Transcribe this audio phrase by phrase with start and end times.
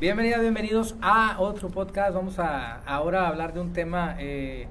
[0.00, 2.14] Bienvenidas, bienvenidos a otro podcast.
[2.14, 4.66] Vamos a ahora a hablar de un tema eh,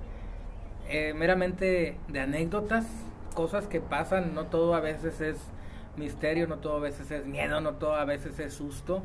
[0.87, 2.87] eh, meramente de anécdotas,
[3.35, 4.33] cosas que pasan.
[4.33, 5.37] No todo a veces es
[5.97, 9.03] misterio, no todo a veces es miedo, no todo a veces es susto.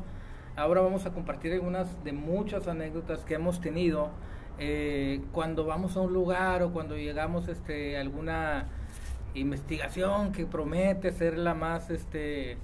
[0.55, 4.09] Ahora vamos a compartir algunas de muchas anécdotas que hemos tenido
[4.57, 8.65] eh, cuando vamos a un lugar o cuando llegamos este, a alguna
[9.35, 12.57] investigación que promete ser la más este,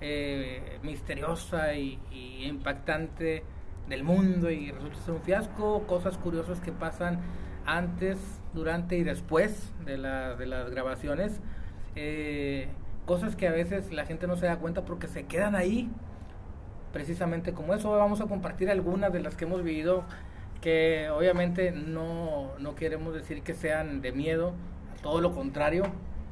[0.00, 1.98] eh, misteriosa y,
[2.44, 3.42] impactante
[3.88, 7.20] del mundo y resulta ser un fiasco, cosas curiosas que pasan
[7.64, 8.18] antes,
[8.52, 11.40] durante y después de, de las grabaciones,
[11.94, 12.68] eh,
[13.06, 15.88] cosas que a veces la gente no se da cuenta porque se quedan ahí,
[16.92, 17.90] precisamente como eso.
[17.90, 20.04] Vamos a compartir algunas de las que hemos vivido,
[20.60, 24.52] que obviamente no, no queremos decir que sean de miedo,
[25.02, 25.84] todo lo contrario,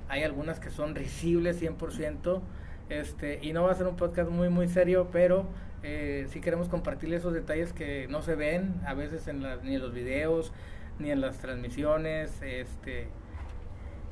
[0.09, 2.41] hay algunas que son risibles 100%,
[2.89, 5.47] este, y no va a ser un podcast muy, muy serio, pero
[5.83, 9.81] eh, sí queremos compartir esos detalles que no se ven a veces en ni en
[9.81, 10.53] los videos,
[10.99, 13.09] ni en las transmisiones, este,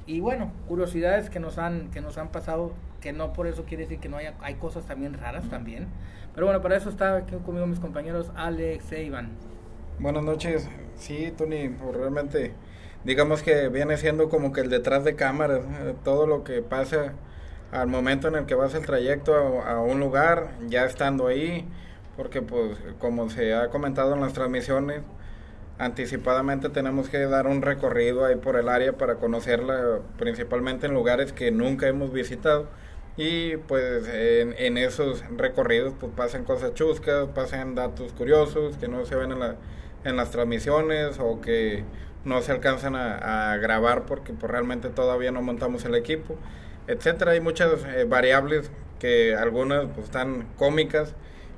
[0.07, 3.85] y bueno, curiosidades que nos han, que nos han pasado, que no por eso quiere
[3.85, 5.87] decir que no haya, hay cosas también raras también.
[6.35, 9.31] Pero bueno, para eso está aquí conmigo mis compañeros Alex e Iván.
[9.99, 12.53] Buenas noches, sí, Tony, pues realmente
[13.05, 17.13] digamos que viene siendo como que el detrás de cámaras, eh, todo lo que pasa
[17.73, 21.67] al momento en el que vas el trayecto a, un lugar, ya estando ahí,
[22.17, 25.03] porque pues como se ha comentado en las transmisiones,
[25.79, 31.33] anticipadamente tenemos que dar un recorrido ahí por el área para conocerla, principalmente en lugares
[31.33, 32.69] que nunca hemos visitado.
[33.17, 39.17] Y pues en, esos recorridos pues pasan cosas chuscas, pasan datos curiosos que no se
[39.17, 39.57] ven en, la,
[40.05, 41.85] en las transmisiones o que
[42.25, 46.37] no se alcanzan a, grabar porque pues, realmente todavía no montamos el equipo,
[46.87, 47.33] etcétera.
[47.33, 51.15] Hay muchas eh, variables que algunas pues, están cómicas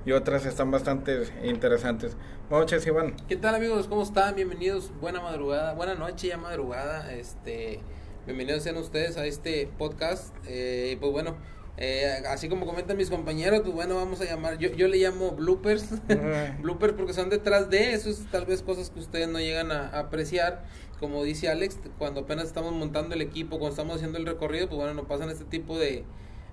[0.07, 2.17] y otras están bastante interesantes.
[2.49, 3.17] Buenas noches, Iván.
[3.29, 3.87] ¿Qué tal, amigos?
[3.89, 4.35] ¿Cómo están?
[4.35, 4.91] Bienvenidos.
[5.01, 7.13] Buena madrugada, buena noche ya madrugada.
[7.13, 7.81] Este,
[8.27, 10.35] bienvenidos sean ustedes a este podcast.
[10.47, 11.37] Eh, pues bueno,
[11.77, 15.33] eh, así como comentan mis compañeros, pues bueno, vamos a llamar, yo, yo le llamo
[15.33, 15.89] bloopers,
[16.63, 19.89] bloopers porque son detrás de eso, es tal vez cosas que ustedes no llegan a,
[19.89, 20.63] apreciar,
[21.05, 24.79] como dice Alex, cuando apenas estamos montando el equipo, cuando estamos haciendo el recorrido, pues
[24.79, 26.03] bueno, nos pasan este tipo de,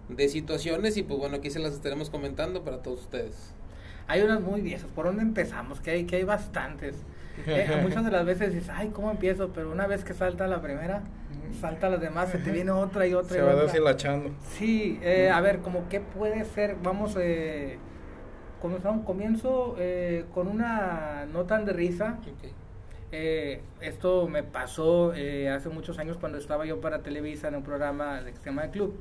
[0.09, 3.53] de situaciones y pues bueno, aquí se las estaremos comentando para todos ustedes.
[4.07, 5.79] Hay unas muy viejas, ¿por dónde empezamos?
[5.79, 6.97] Que hay, que hay bastantes.
[7.47, 9.51] Eh, muchas de las veces dices, ay, ¿cómo empiezo?
[9.55, 11.01] Pero una vez que salta la primera,
[11.61, 13.37] salta las demás, se te viene otra y otra.
[13.37, 14.31] Se va deshilachando.
[14.57, 17.79] Sí, eh, a ver, como qué puede ser, vamos, eh,
[18.61, 22.19] un comienzo eh, con una no tan de risa.
[23.11, 27.63] Eh, esto me pasó eh, hace muchos años cuando estaba yo para Televisa en un
[27.63, 28.95] programa de sistema de club.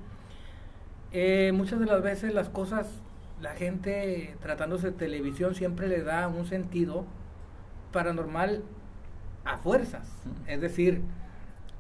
[1.53, 2.89] muchas de las veces las cosas,
[3.41, 7.05] la gente tratándose de televisión siempre le da un sentido
[7.93, 8.63] paranormal
[9.45, 10.09] a fuerzas.
[10.47, 11.03] Es decir,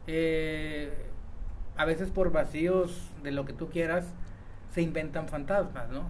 [0.06, 0.92] eh,
[1.76, 4.06] a veces por vacíos de lo que tú quieras,
[4.70, 6.04] se inventan fantasmas, ¿no?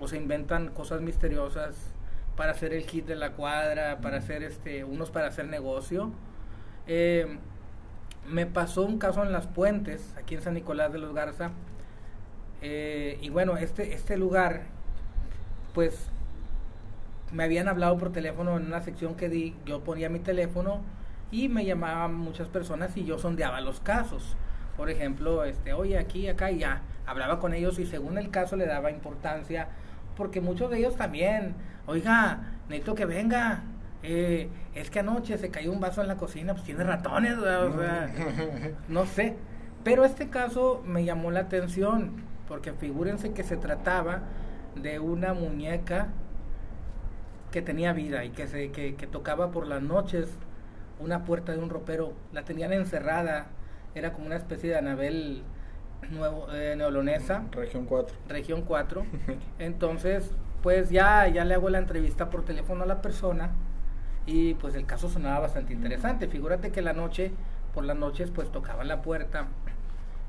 [0.00, 1.94] O se inventan cosas misteriosas
[2.36, 6.12] para hacer el kit de la cuadra, para hacer este, unos para hacer negocio.
[6.86, 7.38] Eh,
[8.28, 11.50] me pasó un caso en Las Puentes, aquí en San Nicolás de los Garza,
[12.62, 14.62] eh, y bueno, este, este lugar,
[15.74, 16.08] pues
[17.32, 20.80] me habían hablado por teléfono en una sección que di, yo ponía mi teléfono
[21.30, 24.36] y me llamaban muchas personas y yo sondeaba los casos.
[24.76, 26.82] Por ejemplo, este, oye, aquí, acá y ya.
[27.06, 29.68] Hablaba con ellos y según el caso le daba importancia,
[30.16, 31.54] porque muchos de ellos también,
[31.86, 33.62] oiga, necesito que venga.
[34.02, 37.36] Eh, es que anoche se cayó un vaso en la cocina, pues tiene ratones,
[38.88, 39.36] no sé.
[39.84, 44.22] Pero este caso me llamó la atención, porque figúrense que se trataba
[44.74, 46.08] de una muñeca
[47.50, 50.28] que tenía vida y que, se, que, que tocaba por las noches
[50.98, 53.46] una puerta de un ropero, la tenían encerrada,
[53.94, 55.42] era como una especie de Anabel
[56.10, 57.44] nuevo, eh, neolonesa.
[57.52, 58.16] Región 4.
[58.28, 59.04] Región 4.
[59.58, 60.30] Entonces,
[60.62, 63.50] pues ya, ya le hago la entrevista por teléfono a la persona
[64.26, 66.28] y pues el caso sonaba bastante interesante.
[66.28, 67.32] Figúrate que la noche,
[67.74, 69.46] por las noches, pues tocaban la puerta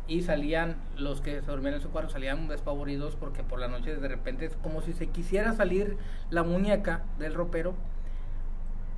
[0.07, 3.95] y salían los que se dormían en su cuarto, salían despavoridos porque por la noche
[3.95, 5.97] de repente es como si se quisiera salir
[6.29, 7.73] la muñeca del ropero,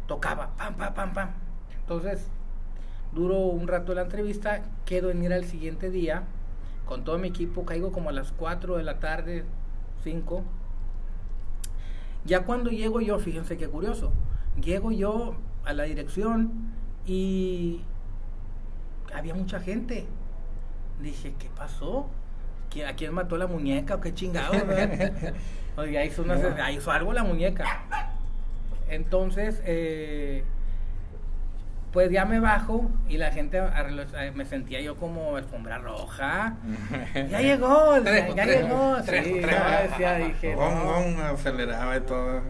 [0.07, 1.29] tocaba, pam, pam, pam, pam
[1.89, 2.27] entonces,
[3.13, 6.21] duró un rato la entrevista, quedo en ir al siguiente día,
[6.85, 9.45] con todo mi equipo, caigo como a las 4 de la tarde,
[10.03, 10.43] 5.
[12.25, 14.11] Ya cuando llego yo, fíjense qué curioso,
[14.61, 15.35] llego yo
[15.65, 16.73] a la dirección
[17.05, 17.81] y
[19.13, 20.05] había mucha gente.
[21.01, 22.09] Dije, ¿qué pasó?
[22.87, 24.53] ¿a quién mató la muñeca o qué chingado?
[25.77, 27.83] Oye, hizo, una, hizo algo la muñeca.
[28.89, 30.43] Entonces, eh,
[31.91, 33.61] pues ya me bajo y la gente
[34.35, 36.55] me sentía yo como alfombra roja.
[37.29, 37.97] ya llegó,
[38.35, 38.97] ya llegó.
[39.03, 39.41] sí,
[39.99, 40.55] ya dije,
[41.23, 42.41] aceleraba y todo.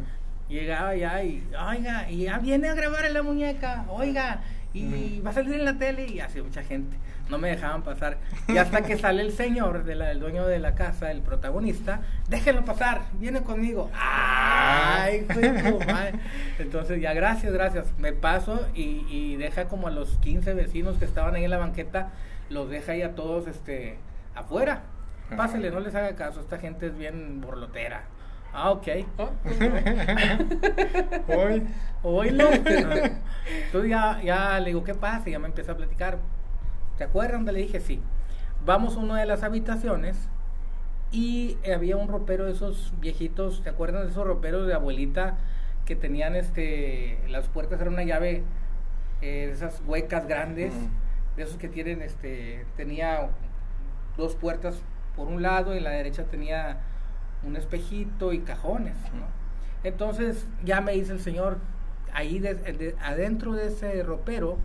[0.49, 4.41] Llegaba ya y, oiga, y ya viene a grabar en la muñeca, oiga,
[4.73, 6.97] y va a salir en la tele y así mucha gente.
[7.29, 8.17] No me dejaban pasar.
[8.47, 12.65] Y hasta que sale el señor, de el dueño de la casa, el protagonista, déjenlo
[12.65, 13.91] pasar, viene conmigo.
[15.09, 16.11] ¡Ay,
[16.59, 17.87] Entonces ya, gracias, gracias.
[17.97, 21.57] Me paso y, y deja como a los 15 vecinos que estaban ahí en la
[21.57, 22.11] banqueta,
[22.49, 23.97] los deja ahí a todos este,
[24.35, 24.83] afuera.
[25.35, 28.03] Pásele, no les haga caso, esta gente es bien borlotera.
[28.51, 28.87] Ah, ok.
[31.27, 31.67] Hoy.
[32.01, 32.49] Hoy no.
[32.49, 35.29] Entonces ya, ya le digo, ¿qué pasa?
[35.29, 36.17] Y ya me empieza a platicar.
[36.97, 37.79] ¿Te acuerdas donde le dije?
[37.79, 38.01] Sí.
[38.65, 40.29] Vamos a una de las habitaciones
[41.11, 45.37] y había un ropero de esos viejitos, ¿te acuerdas de esos roperos de abuelita
[45.85, 48.43] que tenían este, las puertas eran una llave,
[49.21, 50.73] eh, esas huecas grandes,
[51.35, 53.29] de esos que tienen, este, tenía
[54.17, 54.81] dos puertas
[55.15, 56.81] por un lado y en la derecha tenía
[57.43, 59.25] un espejito y cajones, ¿no?
[59.83, 61.57] Entonces ya me dice el señor,
[62.13, 62.43] ahí
[63.01, 64.57] adentro de ese ropero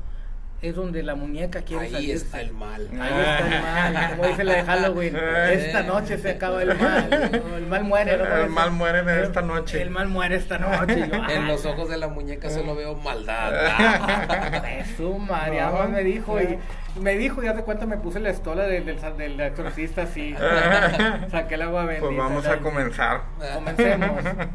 [0.63, 2.11] es donde la muñeca quiere salir.
[2.11, 2.89] Ahí está el mal.
[2.99, 5.17] Ahí está el mal, como dice la de Halloween.
[5.17, 7.43] Esta noche se acaba el mal.
[7.57, 8.15] El mal muere.
[8.15, 9.83] El mal muere en esta noche.
[9.83, 11.11] El mal muere esta noche.
[11.29, 13.53] en los ojos de la muñeca solo veo maldad.
[14.65, 16.59] Jesús María me dijo y
[17.01, 20.35] me dijo, ya te cuenta, me puse la estola del, del, exorcista así.
[21.31, 22.07] Saqué el agua bendita.
[22.07, 23.23] Pues vamos a comenzar.
[23.55, 24.11] Comencemos.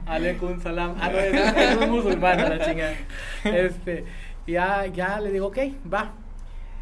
[0.06, 0.96] Aleikum salam.
[1.00, 2.94] Ah, no, es, un musulmán, la chingada.
[3.44, 4.06] Este,
[4.50, 5.58] ya, ya le digo, ok,
[5.92, 6.12] va.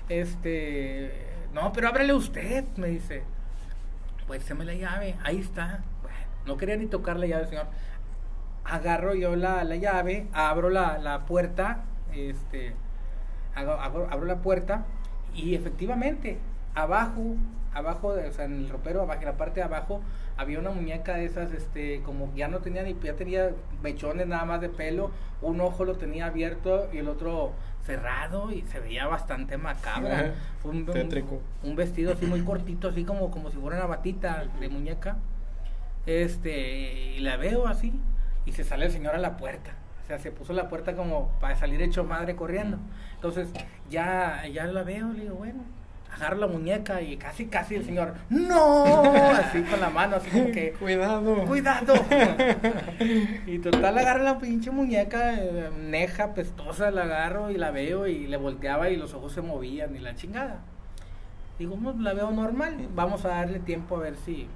[0.09, 3.23] Este, no, pero ábrele usted, me dice.
[4.27, 5.81] Pues se me la llave, ahí está.
[6.45, 7.67] No quería ni tocar la llave, señor.
[8.63, 11.83] Agarro yo la, la llave, abro la, la puerta,
[12.13, 12.73] este,
[13.55, 14.85] abro la puerta
[15.33, 16.37] y efectivamente,
[16.75, 17.35] abajo,
[17.73, 20.01] abajo, o sea, en el ropero, abajo, en la parte de abajo,
[20.37, 23.51] había una muñeca de esas, este, como ya no tenía ni, ya tenía
[23.81, 25.11] mechones nada más de pelo,
[25.41, 27.53] un ojo lo tenía abierto y el otro
[27.83, 30.35] cerrado y se veía bastante macabra.
[30.63, 30.87] un,
[31.63, 35.17] un, vestido así muy cortito, así como, como si fuera una batita de muñeca.
[36.05, 37.93] Este, y la veo así,
[38.45, 39.71] y se sale el señor a la puerta.
[40.03, 42.77] O sea, se puso la puerta como para salir hecho madre corriendo.
[43.15, 43.49] Entonces,
[43.89, 45.63] ya, ya la veo, le digo, bueno,
[46.17, 48.83] agarro la muñeca y casi, casi el señor, ¡No!
[49.31, 51.45] Así con la mano, así como que, ¡Cuidado!
[51.45, 51.93] ¡Cuidado!
[53.47, 58.27] y total, agarro la pinche muñeca, eh, neja, pestosa, la agarro y la veo y
[58.27, 60.59] le volteaba y los ojos se movían y la chingada.
[61.57, 64.47] Digo, pues, la veo normal, vamos a darle tiempo a ver si,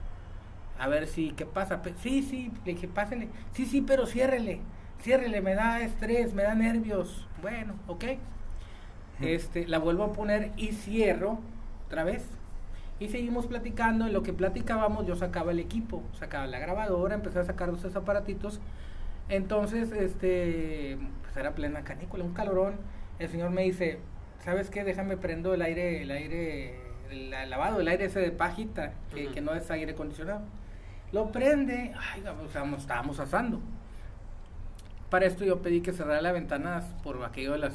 [0.77, 1.81] a ver si, ¿qué pasa?
[2.01, 3.29] Sí, sí, le dije, pásele.
[3.53, 4.61] Sí, sí, pero ciérrele
[5.01, 7.27] ciérrele, me da estrés, me da nervios.
[7.41, 8.05] Bueno, ok.
[9.21, 11.39] Este, la vuelvo a poner y cierro
[11.87, 12.23] otra vez.
[12.99, 14.05] Y seguimos platicando.
[14.07, 17.95] En lo que platicábamos, yo sacaba el equipo, sacaba la grabadora, empecé a sacar los
[17.95, 18.59] aparatitos.
[19.29, 22.75] Entonces, este, pues era plena canícula, un calorón.
[23.19, 23.99] El señor me dice,
[24.43, 24.83] ¿sabes qué?
[24.83, 26.75] Déjame prendo el aire, el aire,
[27.09, 30.41] el, lavado, el aire ese de pajita, que, no es aire acondicionado.
[31.11, 33.59] Lo prende, ay, o estábamos asando.
[35.09, 37.73] Para esto yo pedí que cerrara las ventanas por aquello de las,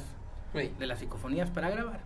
[0.53, 1.99] de las psicofonías para grabar.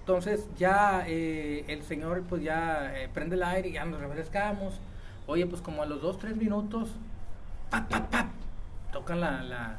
[0.00, 4.80] Entonces ya eh, el señor pues ya eh, prende el aire y ya nos refrescamos.
[5.26, 6.90] Oye, pues como a los dos, tres minutos,
[7.70, 8.26] ¡pat, pat, pat!
[8.92, 9.78] Tocan la, la,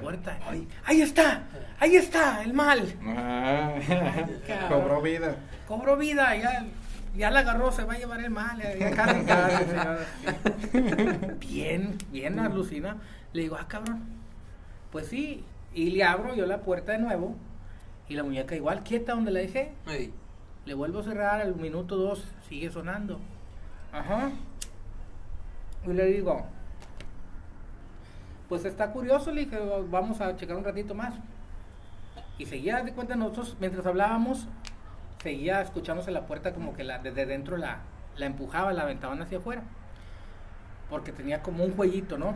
[0.00, 0.38] puerta.
[0.84, 1.42] ahí está,
[1.80, 2.94] ahí está, el mal.
[3.04, 3.74] Ah,
[4.68, 5.34] cobró vida.
[5.66, 6.66] Cobró vida, ya,
[7.16, 8.62] ya la agarró, se va a llevar el mal.
[11.40, 12.96] bien, bien alucina.
[13.32, 14.04] Le digo, ah, cabrón.
[14.92, 15.44] Pues sí.
[15.78, 17.36] Y le abro yo la puerta de nuevo.
[18.08, 19.70] Y la muñeca igual, quieta donde la dejé.
[20.64, 23.20] Le vuelvo a cerrar, al minuto dos sigue sonando.
[23.92, 24.32] Ajá.
[25.86, 26.44] Y le digo,
[28.48, 29.56] pues está curioso, le dije,
[29.88, 31.14] vamos a checar un ratito más.
[32.38, 34.48] Y seguía de cuenta nosotros, mientras hablábamos,
[35.22, 37.82] seguía escuchándose la puerta como que la, desde dentro la,
[38.16, 39.62] la empujaba, la aventaban hacia afuera.
[40.90, 42.34] Porque tenía como un jueguito, ¿no?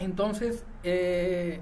[0.00, 1.60] Entonces, eh,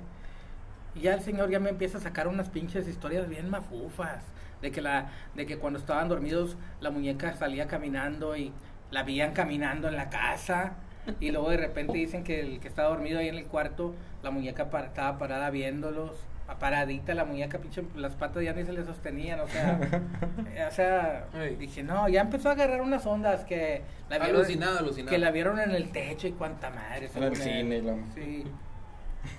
[1.00, 4.22] ya el señor ya me empieza a sacar unas pinches historias bien mafufas.
[4.62, 8.50] De que, la, de que cuando estaban dormidos la muñeca salía caminando y
[8.90, 10.74] la veían caminando en la casa.
[11.20, 14.30] Y luego de repente dicen que el que estaba dormido ahí en el cuarto, la
[14.30, 16.16] muñeca estaba parada viéndolos.
[16.58, 19.80] paradita la muñeca, pinche, las patas ya ni se le sostenían, o sea,
[20.68, 21.26] o sea,
[21.58, 25.10] dije, no, ya empezó a agarrar unas ondas que la vieron, alucinado, alucinado.
[25.10, 27.10] que la vieron en el techo y cuánta madre.
[27.14, 27.82] En el cine.
[27.82, 27.96] La...
[28.14, 28.44] Sí.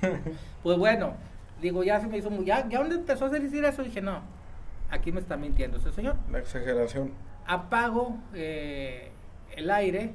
[0.63, 1.15] pues bueno,
[1.61, 4.21] digo, ya se me hizo muy, ya, ya donde empezó a decir eso, dije, no,
[4.89, 6.15] aquí me está mintiendo ese señor.
[6.31, 7.11] La exageración.
[7.47, 9.11] Apago eh,
[9.55, 10.13] el aire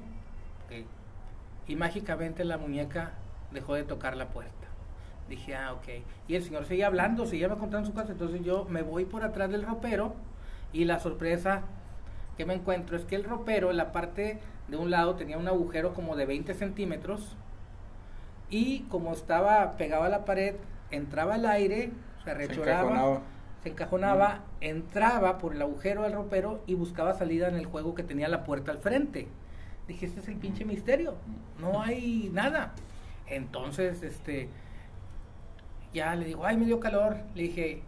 [1.67, 3.13] y mágicamente la muñeca
[3.53, 4.67] dejó de tocar la puerta.
[5.29, 6.05] Dije, ah, ok.
[6.27, 8.11] Y el señor seguía hablando, seguía contando su casa.
[8.11, 10.15] Entonces yo me voy por atrás del ropero
[10.73, 11.63] y la sorpresa
[12.37, 15.47] que me encuentro es que el ropero, en la parte de un lado, tenía un
[15.47, 17.37] agujero como de 20 centímetros
[18.49, 20.57] y como estaba pegado a la pared,
[20.91, 21.91] entraba el aire,
[22.25, 23.21] se rechoraba,
[23.63, 28.03] se encajonaba, entraba por el agujero del ropero y buscaba salida en el juego que
[28.03, 29.29] tenía la puerta al frente.
[29.87, 31.15] Dije, este es el pinche misterio,
[31.59, 32.73] no hay nada.
[33.27, 34.49] Entonces, este,
[35.93, 37.17] ya le digo, ay, me dio calor.
[37.35, 37.83] Le dije,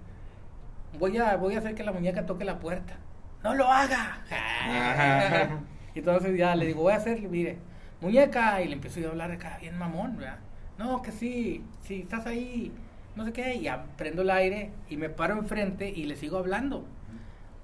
[0.99, 2.97] voy a, voy a hacer que la muñeca toque la puerta.
[3.43, 4.23] No lo haga.
[5.95, 7.59] Entonces ya le digo, voy a hacerle, mire,
[8.01, 8.63] muñeca.
[8.63, 10.39] Y le empiezo a hablar acá, bien mamón, ¿verdad?
[10.79, 12.73] No, que sí, sí, estás ahí,
[13.17, 13.55] no sé qué.
[13.55, 16.85] Y ya prendo el aire y me paro enfrente y le sigo hablando.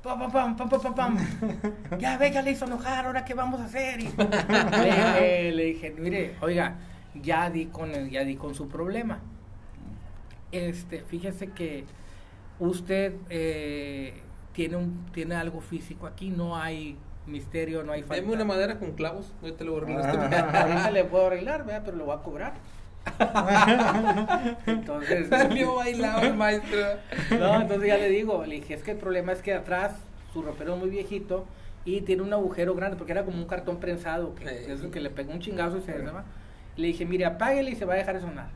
[0.02, 1.18] Pam, pam, pam, pam, pam, pam,
[1.98, 4.00] Ya ve, ya le hizo enojar, ahora qué vamos a hacer.
[4.80, 6.76] le, le, dije, mire, oiga,
[7.20, 9.20] ya di con, ya di con su problema
[10.52, 11.84] este, fíjese que
[12.58, 14.14] usted eh,
[14.52, 18.16] tiene un tiene algo físico aquí, no hay misterio, no hay falta.
[18.16, 20.56] Deme una madera con clavos, yo te lo voy a arreglar.
[20.56, 22.54] Ahorita le puedo arreglar, pero lo voy a cobrar.
[24.66, 25.30] Entonces
[25.76, 26.78] bailaba el maestro
[27.38, 29.92] no entonces ya le digo le dije es que el problema es que atrás
[30.32, 31.46] su ropero es muy viejito
[31.84, 35.00] y tiene un agujero grande porque era como un cartón prensado que es lo que
[35.00, 35.94] le pegó un chingazo y se
[36.76, 38.50] le dije mire apáguele y se va a dejar de sonar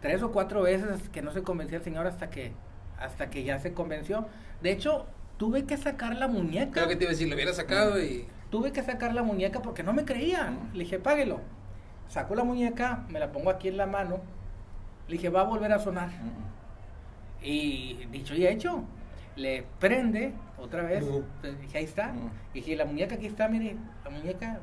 [0.00, 2.52] tres o cuatro veces que no se convencía el señor hasta que
[2.98, 4.26] hasta que ya se convenció.
[4.62, 5.06] De hecho,
[5.36, 6.72] tuve que sacar la muñeca.
[6.72, 8.26] Creo que te iba a decir, lo hubiera sacado y...
[8.50, 10.70] Tuve que sacar la muñeca porque no me creían.
[10.72, 11.40] Le dije, páguelo.
[12.08, 14.20] Saco la muñeca, me la pongo aquí en la mano.
[15.08, 16.10] Le dije, va a volver a sonar.
[17.42, 18.84] Y dicho y hecho,
[19.36, 21.04] le prende otra vez.
[21.60, 22.12] dije, ahí está.
[22.52, 24.60] Y dije, la muñeca aquí está, mire, la muñeca.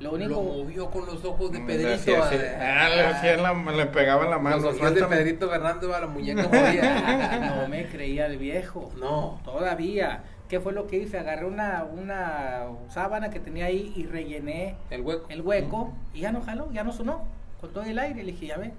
[0.00, 0.30] Lo único.
[0.30, 2.12] Lo movió con los ojos de Pedrito.
[2.22, 4.56] Ah, le, le pegaba la mano.
[4.56, 6.42] Los ojos de Pedrito Fernando a la muñeca
[7.56, 8.90] no me creía el viejo.
[8.98, 9.40] No.
[9.44, 10.24] Todavía.
[10.48, 11.18] ¿Qué fue lo que hice?
[11.18, 15.26] Agarré una, una sábana que tenía ahí y rellené el hueco.
[15.28, 17.24] El hueco y ya no jaló, ya no sonó.
[17.60, 18.22] Con todo el aire.
[18.22, 18.72] Le dije, ya ve.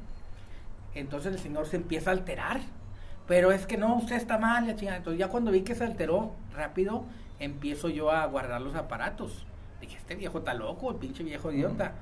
[0.94, 2.62] Entonces el señor se empieza a alterar
[3.28, 4.98] pero es que no, usted está mal, ya chingada.
[4.98, 7.04] Entonces ya cuando vi que se alteró rápido,
[7.40, 9.46] empiezo yo a guardar los aparatos.
[9.82, 11.94] Dije, este viejo está loco, el pinche viejo idiota.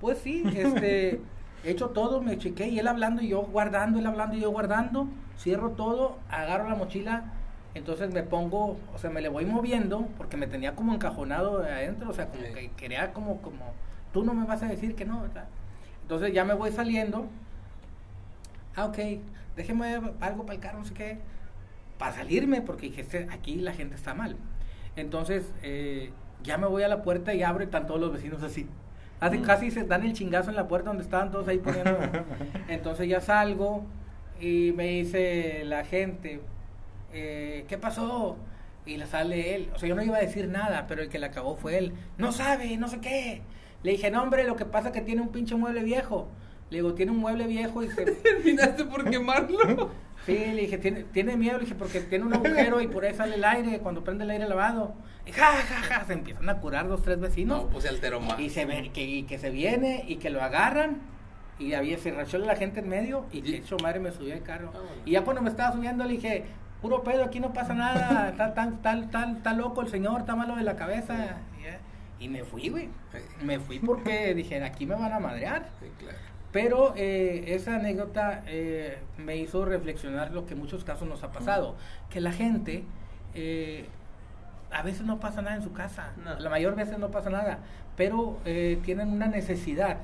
[0.00, 1.20] Pues sí, este,
[1.64, 4.50] he hecho todo, me chequé y él hablando y yo guardando, él hablando y yo
[4.50, 5.08] guardando.
[5.38, 7.32] Cierro todo, agarro la mochila,
[7.74, 12.10] entonces me pongo, o sea, me le voy moviendo porque me tenía como encajonado adentro,
[12.10, 13.72] o sea, como que quería como, como,
[14.12, 15.46] tú no me vas a decir que no, ¿verdad?
[16.02, 17.26] Entonces ya me voy saliendo.
[18.74, 18.98] Ah, ok
[19.56, 21.18] déjeme algo para el carro, no sé qué,
[21.98, 24.36] para salirme, porque dije, aquí la gente está mal.
[24.96, 26.10] Entonces, eh,
[26.42, 28.66] ya me voy a la puerta y abro y están todos los vecinos así.
[29.20, 29.42] Así, mm.
[29.42, 31.98] Casi se dan el chingazo en la puerta donde estaban todos ahí poniendo.
[32.68, 33.84] Entonces ya salgo
[34.40, 36.40] y me dice la gente,
[37.12, 38.36] eh, ¿qué pasó?
[38.84, 39.70] Y le sale él.
[39.74, 41.92] O sea, yo no iba a decir nada, pero el que la acabó fue él.
[42.18, 43.42] No sabe, no sé qué.
[43.82, 46.28] Le dije, no, hombre, lo que pasa es que tiene un pinche mueble viejo.
[46.70, 48.04] Le digo, tiene un mueble viejo y se...
[48.10, 49.90] ¿Terminaste por quemarlo?
[50.24, 53.14] Sí, le dije, tiene, tiene miedo, le dije, porque tiene un agujero y por ahí
[53.14, 54.94] sale el aire cuando prende el aire lavado.
[55.26, 57.64] Y ja, ja, ja, se empiezan a curar dos, tres vecinos.
[57.64, 58.38] No, pues se alteró más.
[58.38, 61.00] Y se ve, que, y que se viene y que lo agarran.
[61.58, 64.42] Y había, se rachó la gente en medio y que hecho madre me subió el
[64.42, 64.72] carro.
[64.74, 66.44] Ah, y ya cuando me estaba subiendo le dije,
[66.82, 70.34] puro pedo, aquí no pasa nada, está tan, tan, tan, tan loco el señor, está
[70.34, 71.38] malo de la cabeza.
[72.18, 72.88] Y, y me fui, güey.
[73.42, 75.68] Me fui porque dije, aquí me van a madrear.
[75.80, 76.18] Sí, claro.
[76.52, 81.32] Pero eh, esa anécdota eh, me hizo reflexionar lo que en muchos casos nos ha
[81.32, 81.76] pasado,
[82.10, 82.84] que la gente
[83.34, 83.86] eh,
[84.70, 87.60] a veces no pasa nada en su casa, la mayor veces no pasa nada,
[87.96, 88.38] pero
[88.84, 89.98] tienen una necesidad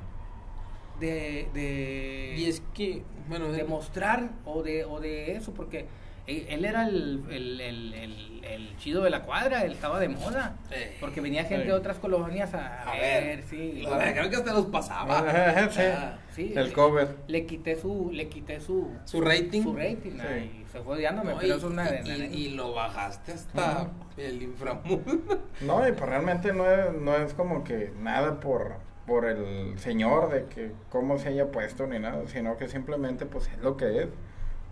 [1.01, 5.87] de, de, y es que, bueno, de mostrar o de, o de eso, porque
[6.29, 10.57] él era el, el, el, el, chido de la cuadra, él estaba de moda.
[11.01, 13.85] Porque venía gente de otras colonias a, ver, sí.
[13.87, 15.69] creo que hasta los pasaba.
[16.35, 17.17] sí, el cover.
[17.27, 19.63] Le quité su, le quité su, su rating.
[19.63, 23.89] Su rating, y se fue odiándome, pero eso es una y, y, lo bajaste hasta
[24.17, 25.43] el inframundo.
[25.63, 30.31] No, y pues realmente no es, no es como que nada por, por el señor
[30.31, 34.03] de que cómo se haya puesto ni nada, sino que simplemente pues es lo que
[34.03, 34.09] es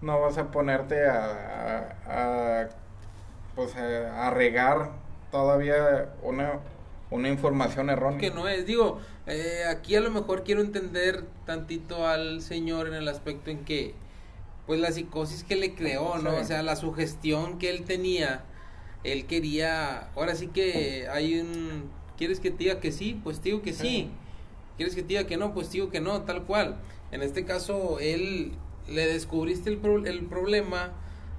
[0.00, 2.68] no vas a ponerte a, a,
[3.54, 4.90] pues a, regar
[5.30, 6.60] todavía una,
[7.10, 8.18] una información errónea.
[8.18, 12.94] Que no es, digo, eh, aquí a lo mejor quiero entender tantito al señor en
[12.94, 13.94] el aspecto en que,
[14.66, 16.36] pues la psicosis que le creó, ¿no?
[16.36, 18.44] O sea, la sugestión que él tenía,
[19.04, 23.20] él quería, ahora sí que hay un, ¿quieres que te diga que sí?
[23.22, 24.10] Pues digo que sí.
[24.76, 25.54] ¿Quieres que te diga que no?
[25.54, 26.76] Pues digo que no, tal cual.
[27.12, 28.52] En este caso, él
[28.88, 30.92] le descubriste el, el problema,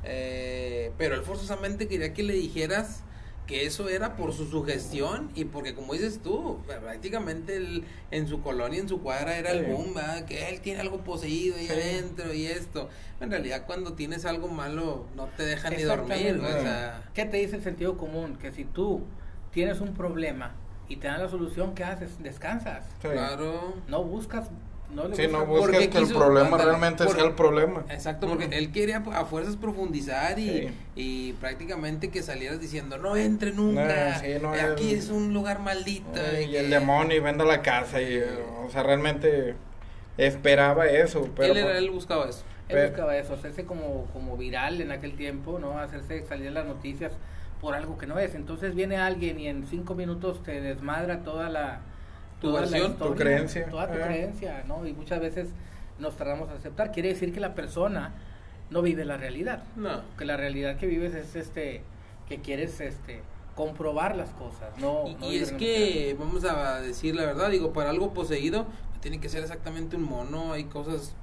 [0.03, 3.03] eh, pero él forzosamente quería que le dijeras
[3.47, 8.41] que eso era por su sugestión y porque como dices tú, prácticamente el, en su
[8.41, 9.95] colonia, en su cuadra era el boom,
[10.27, 12.89] que él tiene algo poseído ahí adentro y esto.
[13.21, 16.39] En realidad cuando tienes algo malo no te dejan ni dormir.
[16.43, 17.09] O sea...
[17.13, 18.35] ¿Qué te dice el sentido común?
[18.35, 19.03] Que si tú
[19.51, 20.53] tienes un problema
[20.89, 22.21] y te dan la solución, ¿qué haces?
[22.21, 22.85] Descansas.
[23.01, 23.75] Claro.
[23.87, 24.49] No buscas
[24.93, 27.83] no sí, no busques que el problema realmente sea el problema.
[27.89, 33.51] Exacto, porque él quería a fuerzas profundizar y, y prácticamente que salieras diciendo, no entre
[33.51, 36.19] nunca, aquí es un lugar maldito.
[36.39, 38.19] y, el demonio y venda la casa, y,
[38.65, 39.55] o sea, realmente
[40.17, 41.29] esperaba eso.
[41.35, 42.43] Pero él, él buscaba eso.
[42.69, 45.79] Él buscaba eso, hacerse como, como viral en aquel tiempo, ¿no?
[45.79, 47.13] Hacerse salir las noticias
[47.61, 48.35] por algo que no es.
[48.35, 51.81] Entonces viene alguien y en cinco minutos te desmadra toda la
[52.41, 53.69] tu versión, tu creencia.
[53.69, 54.85] Toda tu creencia, ¿no?
[54.85, 55.49] Y muchas veces
[55.99, 56.91] nos tardamos a aceptar.
[56.91, 58.13] Quiere decir que la persona
[58.69, 59.63] no vive la realidad.
[59.75, 60.01] No.
[60.17, 61.81] Que la realidad que vives es este,
[62.27, 63.21] que quieres este
[63.57, 65.05] comprobar las cosas, no.
[65.19, 68.67] Y, es que, vamos a decir la verdad, digo, para algo poseído,
[69.01, 71.15] tiene que ser exactamente un mono, hay cosas,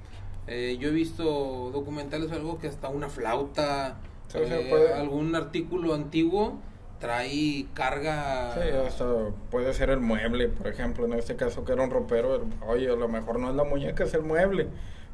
[0.45, 3.95] eh, yo he visto documentales o algo que hasta una flauta,
[4.33, 6.59] eh, algún artículo antiguo,
[6.99, 8.53] trae carga.
[8.53, 9.05] Sí, hasta
[9.51, 12.95] puede ser el mueble, por ejemplo, en este caso que era un ropero, oye, a
[12.95, 14.67] lo mejor no es la muñeca, es el mueble.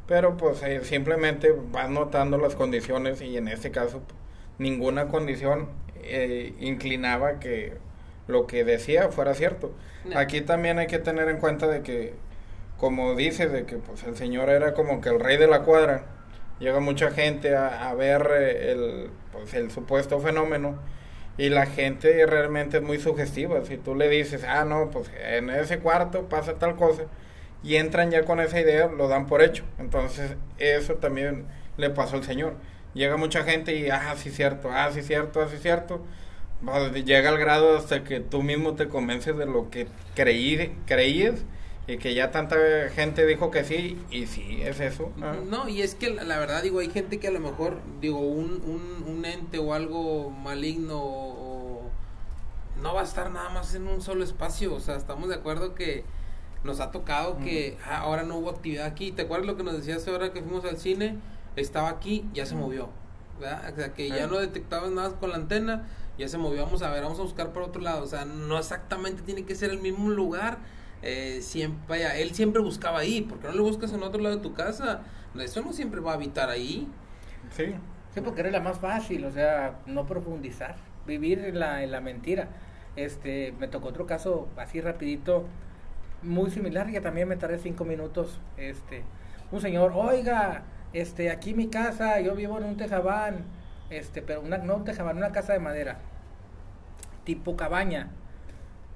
[0.07, 4.01] Pero pues eh, simplemente vas notando las condiciones y en este caso
[4.57, 5.69] ninguna condición
[6.03, 7.77] eh, inclinaba que
[8.27, 9.71] lo que decía fuera cierto.
[10.15, 12.13] Aquí también hay que tener en cuenta de que,
[12.77, 16.05] como dice, de que pues el señor era como que el rey de la cuadra,
[16.59, 20.79] llega mucha gente a, a ver eh, el, pues, el supuesto fenómeno
[21.37, 23.63] y la gente realmente es muy sugestiva.
[23.65, 27.03] Si tú le dices, ah, no, pues en ese cuarto pasa tal cosa,
[27.63, 29.63] y entran ya con esa idea, lo dan por hecho.
[29.79, 31.45] Entonces, eso también
[31.77, 32.55] le pasó al Señor.
[32.93, 36.03] Llega mucha gente y, ah, sí, cierto, ah, sí, cierto, ah, sí, cierto.
[37.05, 41.45] llega al grado hasta que tú mismo te convences de lo que creí, creíes
[41.91, 42.55] y que ya tanta
[42.95, 45.11] gente dijo que sí y sí es eso.
[45.49, 49.03] No y es que la, verdad digo hay gente que a lo mejor digo un,
[49.05, 51.81] un, ente o algo maligno
[52.81, 54.73] no va a estar nada más en un solo espacio.
[54.73, 56.05] O sea estamos de acuerdo que
[56.63, 59.11] nos ha tocado que ah, ahora no hubo actividad aquí.
[59.11, 61.17] Te acuerdas lo que nos decías ahora que fuimos al cine
[61.57, 62.87] estaba aquí ya se movió
[63.37, 63.73] ¿verdad?
[63.73, 66.63] o sea que ya no detectabas nada con la antena ya se movió.
[66.63, 68.01] Vamos a ver vamos a buscar por otro lado.
[68.01, 70.59] O sea no exactamente tiene que ser el mismo lugar
[71.01, 74.53] eh, siempre, él siempre buscaba ahí, porque no lo buscas en otro lado de tu
[74.53, 75.01] casa?
[75.39, 76.87] Eso no siempre va a habitar ahí.
[77.55, 77.73] Sí.
[78.13, 80.75] Sí, porque era la más fácil, o sea, no profundizar,
[81.07, 82.49] vivir en la, en la mentira.
[82.95, 85.45] Este, me tocó otro caso así rapidito,
[86.21, 88.39] muy similar, que también me tardé cinco minutos.
[88.57, 89.03] Este,
[89.51, 93.45] un señor, oiga, este, aquí mi casa, yo vivo en un tejabán,
[93.89, 95.99] este, pero una, no un tejabán, una casa de madera,
[97.23, 98.09] tipo cabaña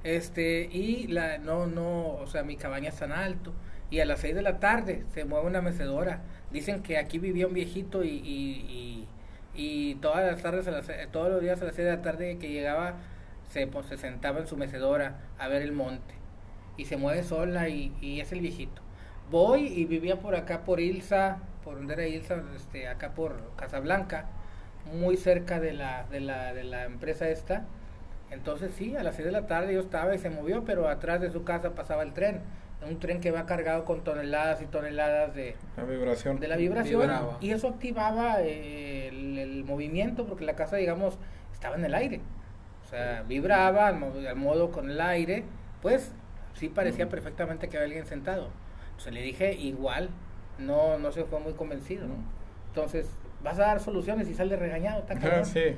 [0.05, 3.53] este, y la, no, no, o sea, mi cabaña es tan alto.
[3.89, 6.21] Y a las 6 de la tarde se mueve una mecedora.
[6.51, 9.07] Dicen que aquí vivía un viejito y, y,
[9.55, 10.67] y, todas las tardes,
[11.11, 12.97] todos los días a las 6 de la tarde que llegaba,
[13.49, 16.13] se, pues, se sentaba en su mecedora a ver el monte.
[16.77, 18.83] Y se mueve sola y, y es el viejito.
[19.31, 24.27] Voy y vivía por acá, por Ilsa, por donde era Ilsa, este, acá por Casablanca,
[24.93, 27.65] muy cerca de la, de la, de la empresa esta
[28.31, 31.21] entonces sí, a las 6 de la tarde yo estaba y se movió, pero atrás
[31.21, 32.41] de su casa pasaba el tren.
[32.87, 36.39] Un tren que va cargado con toneladas y toneladas de la vibración.
[36.39, 37.09] De la vibración.
[37.41, 41.17] Y eso activaba eh, el, movimiento porque la casa, digamos,
[41.51, 42.21] estaba en el aire.
[42.85, 45.45] O sea, vibraba al, modo con el aire.
[45.81, 46.11] Pues
[46.53, 48.49] sí parecía perfectamente que había alguien sentado.
[48.89, 50.09] Entonces le dije, igual,
[50.59, 52.05] no, no se fue muy convencido.
[52.67, 53.09] Entonces,
[53.43, 55.03] vas a dar soluciones y sale regañado.
[55.07, 55.75] ¿está sí.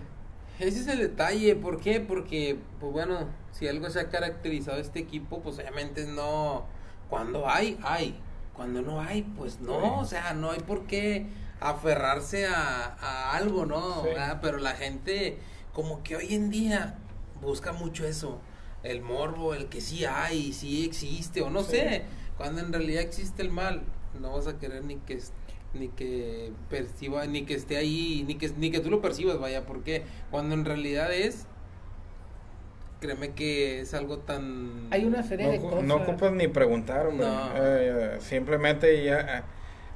[0.60, 2.00] Ese es el detalle, ¿por qué?
[2.00, 6.66] Porque, pues bueno, si algo se ha caracterizado este equipo, pues obviamente no,
[7.10, 8.20] cuando hay, hay,
[8.54, 11.28] cuando no hay, pues no, o sea, no hay por qué
[11.60, 14.04] aferrarse a, algo, ¿no?
[14.42, 15.38] Pero la gente,
[15.74, 16.98] como que hoy en día,
[17.40, 18.40] busca mucho eso,
[18.82, 23.44] el morbo, el que sí hay, sí existe, o no sé, cuando en realidad existe
[23.44, 23.84] el mal,
[24.20, 25.20] no vas a querer ni que
[25.80, 29.66] ni que perciba, ni que esté ahí, ni que, ni que tú lo percibas, vaya,
[29.66, 31.46] porque cuando en realidad es,
[33.00, 34.88] créeme que es algo tan...
[34.92, 35.84] Hay una serie no, de cosas...
[35.84, 37.28] No ocupas ni preguntar, hombre.
[37.28, 37.52] No.
[37.56, 39.20] Eh, simplemente ya...
[39.40, 39.44] eh,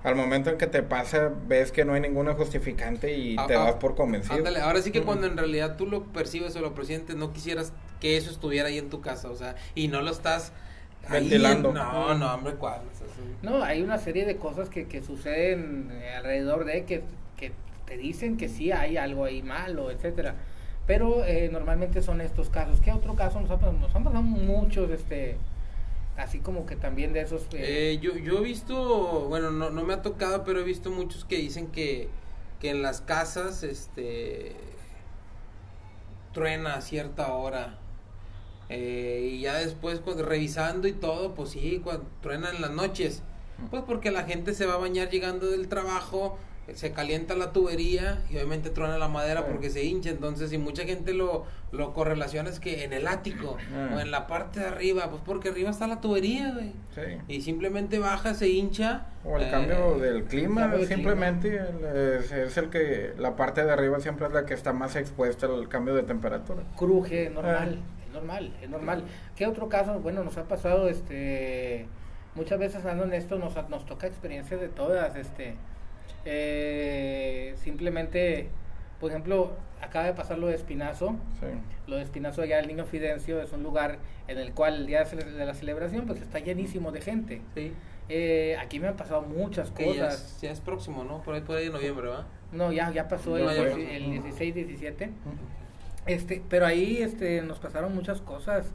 [0.03, 3.55] Al momento en que te pasa, ves que no hay ninguna justificante y Ah, te
[3.55, 4.35] ah, vas por convencido.
[4.37, 5.07] Ándale, ahora sí que Ujú.
[5.07, 8.79] cuando en realidad tú lo percibes o lo presientes, no quisieras que eso estuviera ahí
[8.79, 10.51] en tu casa, o sea, y no lo estás
[11.07, 11.69] ahí Ventilando.
[11.69, 12.81] en- no, no, hombre, cuál.
[13.41, 17.03] No, hay una serie de cosas que, que suceden eh, alrededor de que,
[17.37, 17.51] que
[17.85, 20.35] te dicen que sí hay algo ahí malo, etcétera.
[20.87, 22.81] Pero eh, normalmente son estos casos.
[22.81, 25.37] ¿Qué otro caso nos, ha, nos han pasado muchos, este,
[26.17, 27.43] así como que también de esos...
[27.53, 30.89] eh, Eh, yo, yo he visto, bueno, no, no me ha tocado, pero he visto
[30.91, 32.09] muchos que dicen que,
[32.59, 34.55] que en las casas, este,
[36.33, 37.77] truena a cierta hora.
[38.71, 43.21] Eh, y ya después, cuando, revisando y todo, pues sí, cuando, truena en las noches.
[43.69, 47.51] Pues porque la gente se va a bañar llegando del trabajo, eh, se calienta la
[47.51, 49.47] tubería y obviamente truena la madera Sí.
[49.51, 50.09] porque se hincha.
[50.09, 53.93] Entonces, y mucha gente lo, lo correlaciona es que en el ático Ah.
[53.95, 56.71] o en la parte de arriba, pues porque arriba está la tubería, güey.
[56.95, 57.01] Sí.
[57.27, 59.05] Y simplemente baja, se hincha.
[59.23, 63.35] O el eh, cambio del clima, cambio de simplemente el- es, es el que la
[63.35, 66.63] parte de arriba siempre es la que está más expuesta al cambio de temperatura.
[66.77, 67.97] cruje, normal, Ah.
[68.11, 69.03] Es normal, es normal.
[69.35, 69.99] ¿Qué otro caso?
[69.99, 71.85] Bueno, nos ha pasado, este,
[72.35, 75.55] muchas veces hablando en esto, nos, nos toca experiencias de todas, este,
[76.25, 78.49] eh, simplemente,
[78.99, 81.47] por ejemplo, acaba de pasar lo de Espinazo, Sí.
[81.87, 83.97] lo de Espinazo allá el Niño Fidencio es un lugar
[84.27, 87.41] en el cual el día de la celebración pues está llenísimo de gente.
[87.55, 87.73] Sí.
[88.09, 90.35] Eh, aquí me han pasado muchas Que ya cosas.
[90.35, 91.21] es, ya es próximo, ¿no?
[91.23, 92.27] Por ahí, por ahí de noviembre, ¿va?
[92.51, 93.77] No, ya, ya pasó el, ya el- pasó.
[93.79, 95.09] el 16, 17.
[96.05, 98.71] Este, pero ahí este, nos pasaron muchas cosas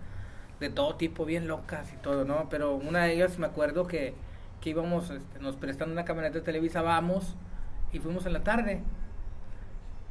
[0.61, 2.49] de todo tipo, bien locas y todo, ¿no?
[2.49, 4.15] Pero una de ellas me acuerdo que,
[4.61, 7.35] que íbamos, este, nos prestan una camioneta de Televisa, vamos,
[7.93, 8.83] y fuimos en la tarde.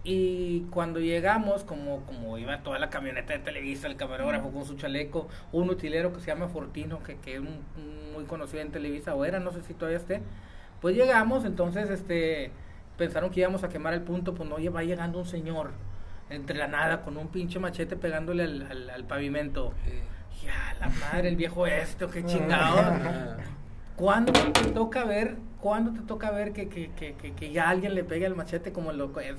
[0.04, 4.76] Y cuando llegamos, como, como iba toda la camioneta de Televisa, el camarógrafo con su
[4.76, 9.26] chaleco, un utilero que se llama Fortino, que, que es muy conocido en Televisa, o
[9.26, 10.22] era, no sé si todavía esté,
[10.80, 12.52] pues llegamos, entonces este
[12.98, 15.72] pensaron que íbamos a quemar el punto, pues no, va llegando un señor
[16.30, 19.74] entre la nada con un pinche machete pegándole al, al- al pavimento.
[19.88, 20.02] Eh,
[20.44, 22.78] Ya, la madre, el viejo esto, qué chingado.
[22.80, 23.38] ah,
[23.96, 27.96] ¿Cuándo te toca ver, cuándo te toca ver que, que, que, que, que ya alguien
[27.96, 29.22] le pegue el machete como el loco?
[29.22, 29.36] Es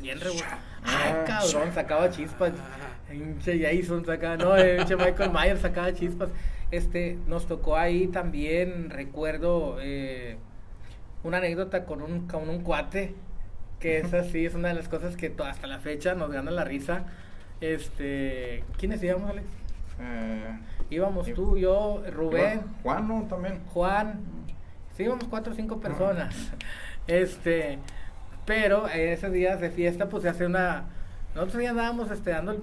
[0.00, 0.46] bien revuelto.
[0.82, 2.52] Ay, Ah, cabrón, sacaba chispas.
[2.58, 3.10] Ah.
[3.10, 6.30] Pinche Jason sacaba, no, pinche Michael Myers sacaba chispas.
[6.70, 10.38] Este, nos tocó ahí también, recuerdo, eh,
[11.22, 13.14] una anécdota con un, con un cuate,
[13.80, 16.64] que es así, es una de las cosas que hasta la fecha nos gana la
[16.64, 17.04] risa.
[17.60, 19.46] Este, ¿quiénes íbamos, Alex?
[20.00, 20.58] Eh,
[20.90, 21.34] Íbamos Sí.
[21.34, 22.62] tú, yo, Rubén.
[22.82, 23.22] Juan, ¿no?
[23.24, 23.60] También.
[23.66, 24.20] Juan,
[24.96, 26.34] sí, íbamos cuatro o cinco personas.
[27.06, 27.78] Este,
[28.46, 30.84] pero esos días de fiesta, pues se hace una.
[31.34, 32.60] Nosotros ya andábamos este, dando el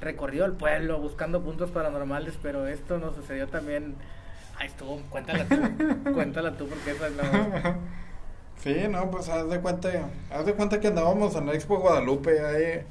[0.00, 3.94] recorrido al pueblo, buscando puntos paranormales, pero esto nos sucedió también.
[4.58, 5.56] Ahí estuvo, cuéntala tú,
[6.14, 7.78] cuéntala tú, porque esa no.
[8.64, 9.90] Sí, no, pues haz de cuenta,
[10.30, 12.82] haz de cuenta que andábamos en la Expo Guadalupe, ahí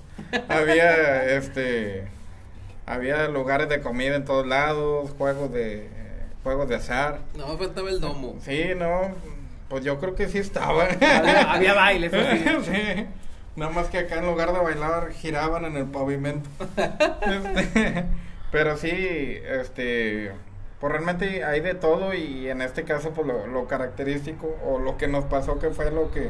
[0.47, 2.07] había este
[2.85, 5.89] había lugares de comida en todos lados, juegos de
[6.43, 7.21] juegos de azar.
[7.35, 8.35] No, faltaba el domo.
[8.41, 9.15] Sí, no,
[9.67, 10.83] pues yo creo que sí estaba.
[11.01, 12.11] Había, había bailes,
[12.65, 13.07] sí.
[13.55, 16.49] Nada más que acá en lugar de bailar giraban en el pavimento.
[16.77, 18.05] Este,
[18.51, 20.33] pero sí, este,
[20.83, 24.97] pues realmente hay de todo y en este caso pues lo, lo característico o lo
[24.97, 26.29] que nos pasó que fue lo que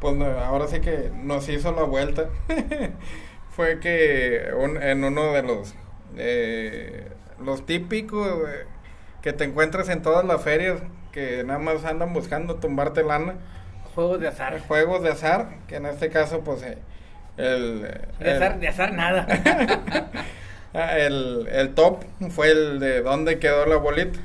[0.00, 2.26] pues ahora sí que nos hizo la vuelta
[3.56, 5.74] fue que un- en uno de los
[6.18, 7.08] eh,
[7.42, 8.66] los típicos eh,
[9.22, 13.36] que te encuentras en todas las ferias que nada más andan buscando tumbarte lana
[13.94, 14.60] Juegos de azar.
[14.60, 16.78] juegos de azar, que en este caso, pues, eh,
[17.36, 17.82] el,
[18.20, 19.26] De azar, de azar nada.
[20.74, 24.18] ah, el, el top fue el de dónde quedó la bolita.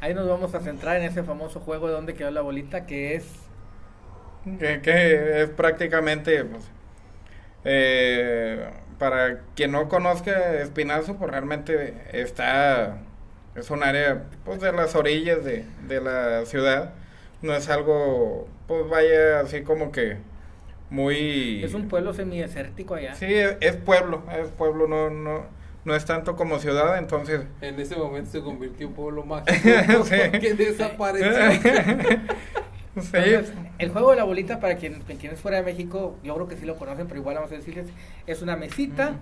[0.00, 3.14] Ahí nos vamos a centrar en ese famoso juego de donde quedó la bolita, que
[3.16, 3.24] es.
[4.58, 6.64] Que, que es prácticamente, pues,
[7.64, 12.98] eh, para quien no conozca Espinazo, pues realmente está,
[13.56, 16.94] es un área, pues, de las orillas de, de la ciudad.
[17.42, 20.16] No es algo, pues, vaya así como que
[20.88, 21.62] muy...
[21.62, 23.14] Es un pueblo semidesértico allá.
[23.14, 25.46] Sí, es, es pueblo, es pueblo, no, no,
[25.88, 27.40] no es tanto como ciudad, entonces...
[27.62, 29.50] En ese momento se convirtió en pueblo mágico.
[30.04, 30.16] Sí.
[30.30, 31.32] Porque desapareció.
[33.00, 36.34] sí, Entonces, el juego de la bolita, para quien, quien es fuera de México, yo
[36.34, 37.86] creo que sí lo conocen, pero igual vamos a decirles,
[38.26, 39.14] es una mesita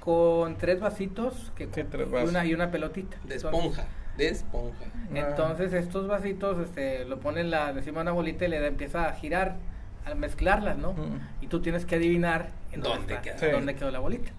[0.00, 3.16] con tres vasitos que Y, una, y una pelotita.
[3.24, 3.86] De esponja,
[4.18, 4.84] de esponja.
[5.14, 9.12] Entonces estos vasitos este, lo ponen la, encima de una bolita y le empieza a
[9.14, 9.56] girar,
[10.04, 10.94] a mezclarlas, ¿no?
[11.40, 13.52] Y tú tienes que adivinar en dónde, quedó?
[13.52, 14.32] dónde quedó la bolita.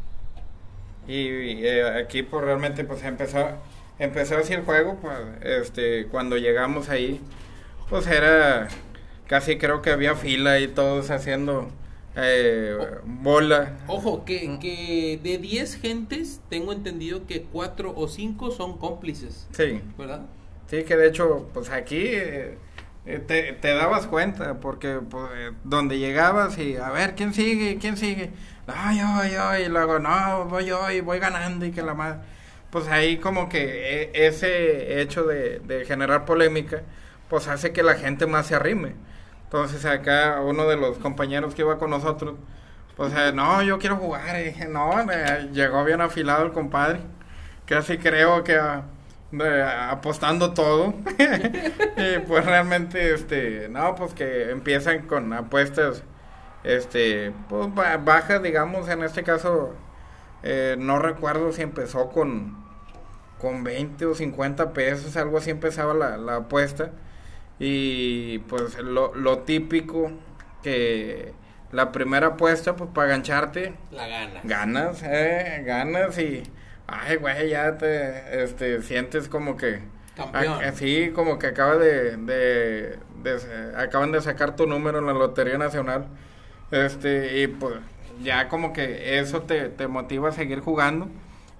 [1.10, 3.40] Y, eh, aquí pues realmente pues empezó,
[3.98, 7.20] empezó así el juego, pues este, cuando llegamos ahí,
[7.90, 8.68] pues era
[9.26, 11.70] casi creo que había fila y todos haciendo
[12.16, 13.78] eh, bola.
[13.88, 19.48] Ojo, que, que de 10 gentes tengo entendido que 4 o 5 son cómplices.
[19.52, 19.82] Sí.
[19.98, 20.28] ¿Verdad?
[20.68, 22.58] Sí, que de hecho, pues aquí eh,
[23.26, 25.32] te, te, dabas cuenta, porque pues,
[25.64, 27.80] donde llegabas y a ver, ¿quién sigue?
[27.80, 28.30] ¿Quién sigue?
[28.76, 32.20] Ay, ay, ay, y luego, no, voy yo y voy ganando y que la madre.
[32.70, 36.82] Pues ahí como que e, ese hecho de, generar polémica,
[37.30, 38.96] pues hace que la gente más se arrime.
[39.46, 42.36] Entonces acá uno de los compañeros que iba con nosotros,
[42.96, 44.40] pues eh, no, yo quiero jugar.
[44.40, 44.92] Y dije, no,
[45.52, 47.00] llegó bien afilado el compadre.
[47.66, 48.60] Que así creo que
[49.90, 50.94] apostando todo.
[51.98, 56.04] y pues realmente, este, no, pues que empiezan con apuestas,
[56.64, 59.76] este, pues bajas, digamos, en este caso,
[60.44, 62.58] eh, no recuerdo si empezó con,
[63.40, 66.92] con 20 o 50 pesos, algo así empezaba la, la apuesta.
[67.60, 70.12] Y pues lo, lo típico
[70.64, 71.34] que
[71.72, 73.74] la primera apuesta, pues para gancharte.
[73.92, 74.44] La ganas.
[74.44, 76.44] Ganas, eh, ganas y.
[76.88, 79.82] Ay, güey, ya te este, sientes como que.
[80.16, 80.60] Campeón.
[80.74, 83.00] sí, como que acaba de, de,
[83.78, 86.08] Acaban de sacar tu número en la Lotería Nacional.
[86.72, 87.76] Este, y pues
[88.24, 91.08] ya como que eso te, te motiva a seguir jugando.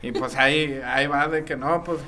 [0.02, 2.00] Y pues ahí, ahí va de que no, pues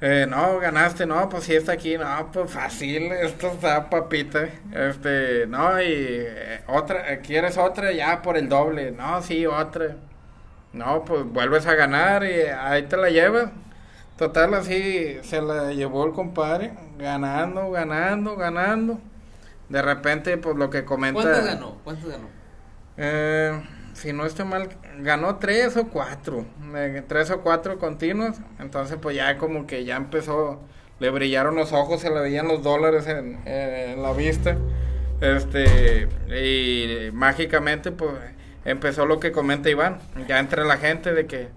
[0.00, 5.46] eh, no, ganaste, no, pues si está aquí, no, pues fácil, esto está papita, este,
[5.46, 7.90] no, y eh, otra, eh, ¿quieres otra?
[7.92, 9.96] Ya por el doble, no, sí, otra,
[10.74, 13.50] no, pues vuelves a ganar y ahí te la llevas,
[14.18, 19.00] total, así se la llevó el compadre, ganando, ganando, ganando,
[19.68, 21.22] de repente, pues lo que comenta...
[21.22, 21.78] ¿Cuánto ganó?
[21.84, 22.28] ¿Cuánto ganó?
[22.96, 23.60] Eh
[23.94, 26.44] si no estoy mal, ganó tres o cuatro,
[27.08, 30.60] tres o cuatro continuos, entonces pues ya como que ya empezó,
[30.98, 34.56] le brillaron los ojos, se le veían los dólares en, la vista,
[35.20, 38.12] este, y mágicamente pues
[38.64, 41.48] empezó lo que comenta Iván, ya entre la gente de que,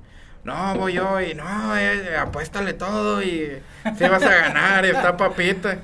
[0.43, 3.61] no, voy yo, y no, eh, apuéstale todo, y
[3.97, 5.79] si vas a ganar, y está papita.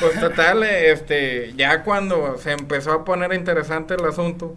[0.00, 4.54] Pues total, este, ya cuando se empezó a poner interesante el asunto,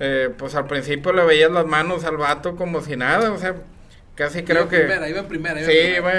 [0.00, 3.54] eh, pues al principio le veías las manos al vato como si nada, o sea,
[4.14, 4.80] casi creo que...
[4.80, 6.12] Primera, iba en primera, sí, Iba,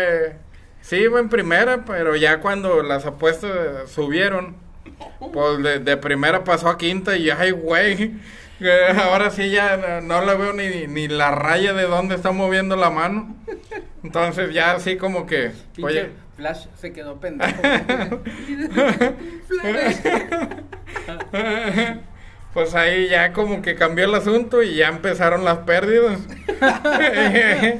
[0.82, 4.56] sí, iba en primera, pero ya cuando las apuestas subieron,
[5.32, 8.14] pues de, primera pasó a quinta y ay, güey,
[9.04, 12.90] ahora sí ya no, le veo ni, ni la raya de dónde está moviendo la
[12.90, 13.36] mano.
[14.04, 15.52] Entonces ya así como que...
[15.82, 17.54] oye, Flash se quedó pendejo.
[22.54, 26.20] pues ahí ya como que cambió el asunto y ya empezaron las pérdidas.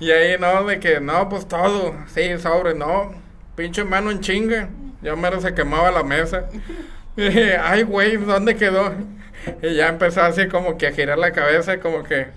[0.00, 3.12] y ahí no, de que no, pues todo, sí, sobre, no,
[3.56, 4.68] pinche mano en chinga.
[5.02, 6.44] Ya mero se quemaba la mesa.
[7.16, 8.92] Y dije, ay, güey, ¿dónde quedó?
[9.62, 12.28] Y ya empezó así como que a girar la cabeza, como que,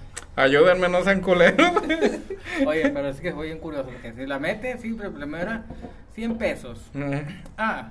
[0.42, 1.72] ayúdenme, no sean culeros.
[2.66, 5.64] Oye, pero es que fue bien curioso, porque si la mete, sí, pero primero era
[6.14, 6.92] 100 pesos.
[7.58, 7.90] Ah,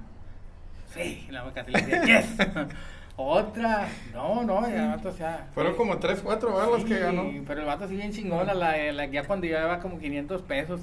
[0.92, 2.36] sí, la vaca le decía, yes.
[3.22, 5.46] Otra, no, no, ya el vato, o sea.
[5.52, 7.30] Fueron como 3, 4 balas que ganó.
[7.46, 10.80] Pero el vato sí bien chingón, la, la, ya cuando llevaba como 500 pesos.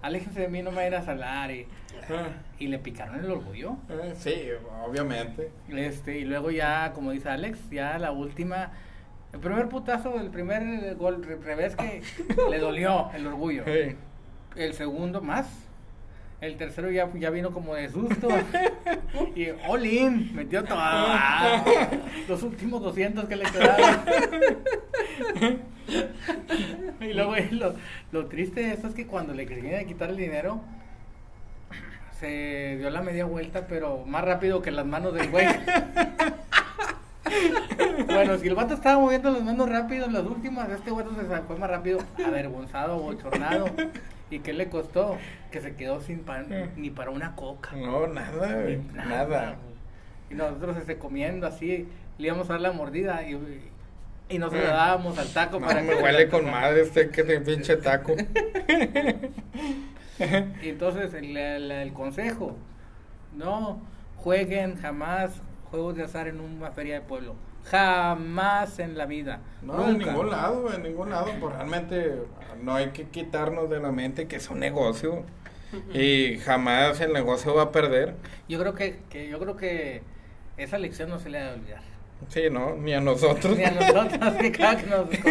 [0.00, 1.50] Aléjense de mí, no me vayan a salar.
[1.50, 1.66] Y,
[2.10, 2.28] ah.
[2.58, 3.76] y le picaron el orgullo.
[3.90, 4.34] Eh, sí,
[4.86, 5.50] obviamente.
[5.68, 8.72] Este, y luego ya, como dice Alex, ya la última.
[9.34, 12.02] El primer putazo, el primer gol revés que
[12.50, 13.64] le dolió el orgullo.
[14.56, 15.64] El segundo más
[16.40, 18.28] el tercero ya, ya vino como de susto.
[19.34, 20.78] y Olin metió todo.
[22.28, 24.00] los últimos 200 que le quedaron.
[27.00, 27.74] y luego lo,
[28.12, 30.60] lo triste de esto es que cuando le querían quitar el dinero,
[32.20, 35.46] se dio la media vuelta, pero más rápido que las manos del güey.
[38.06, 41.42] Bueno, si el vato estaba moviendo las manos rápido en las últimas, este güey se
[41.42, 43.66] fue más rápido, avergonzado, bochornado.
[44.30, 45.16] ¿Y qué le costó?
[45.50, 46.70] Que se quedó sin pan eh.
[46.76, 47.72] ni para una coca.
[47.76, 48.56] No, nada,
[48.92, 49.56] nada.
[50.30, 51.86] Y nosotros este, comiendo así,
[52.18, 53.38] le íbamos a dar la mordida y,
[54.28, 57.76] y nos le dábamos al taco para me huele con madre este que te pinche
[57.76, 58.16] taco.
[60.62, 62.56] y entonces el, el, consejo,
[63.36, 63.80] no
[64.16, 65.32] jueguen jamás
[65.74, 67.34] juegos de azar en una feria de pueblo.
[67.64, 69.40] Jamás en la vida.
[69.60, 71.26] No, en ningún lado, en ningún lado.
[71.40, 72.14] Pues realmente
[72.62, 75.24] no hay que quitarnos de la mente que es un negocio
[75.92, 78.14] y jamás el negocio va a perder.
[78.48, 80.02] Yo creo que, que yo creo que
[80.58, 81.82] esa lección no se le ha de olvidar.
[82.28, 83.56] Sí, no, ni a nosotros.
[83.58, 85.18] Ni a nosotros, que cada que nos por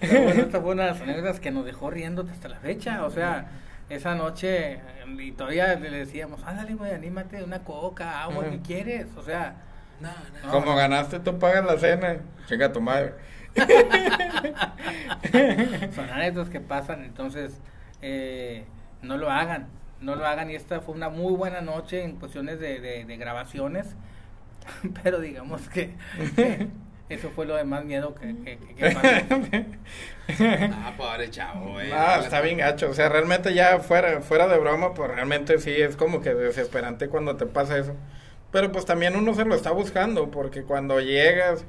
[0.00, 3.06] Pero bueno, esta fue una de las anécdotas que nos dejó riendo hasta la fecha.
[3.06, 3.61] O sea,
[3.94, 4.80] esa noche,
[5.18, 9.08] y todavía le decíamos, ándale, güey, anímate, una coca, agua, ¿qué quieres?
[9.16, 9.56] O sea,
[10.00, 10.10] no,
[10.44, 10.50] no.
[10.50, 12.18] Como ganaste, tú pagas la cena.
[12.46, 13.14] Chinga tu madre.
[15.94, 17.60] Son anécdotas que pasan, entonces,
[18.00, 18.64] eh,
[19.02, 19.68] no lo hagan.
[20.00, 20.50] No lo hagan.
[20.50, 23.94] Y esta fue una muy buena noche en cuestiones de, de grabaciones.
[25.02, 25.94] Pero digamos que
[27.14, 29.66] eso fue lo de más miedo que, que,
[30.72, 31.90] Ah, pobre chavo, güey.
[31.92, 32.90] Ah, está bien gacho.
[32.90, 37.08] O sea, realmente ya fuera, fuera de broma, pues realmente sí es como que desesperante
[37.08, 37.94] cuando te pasa eso.
[38.50, 41.64] Pero pues también uno se lo está buscando, porque cuando llegas,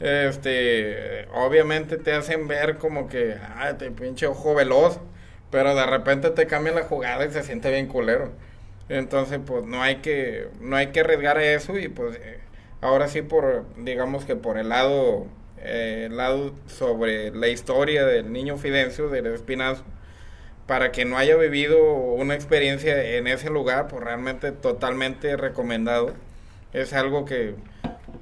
[0.00, 5.00] este, obviamente te hacen ver como que, ah, te pinche ojo veloz,
[5.50, 8.32] pero de repente te cambia la jugada y se siente bien culero.
[8.88, 12.40] Entonces, pues no hay que, no hay que arriesgar eso y pues eh,
[12.84, 15.26] ahora sí por, digamos que por el lado,
[15.58, 19.82] eh, lado sobre la historia del niño Fidencio, del Espinazo,
[20.66, 26.12] para que no haya vivido una experiencia en ese lugar, pues realmente totalmente recomendado.
[26.74, 27.54] Es algo que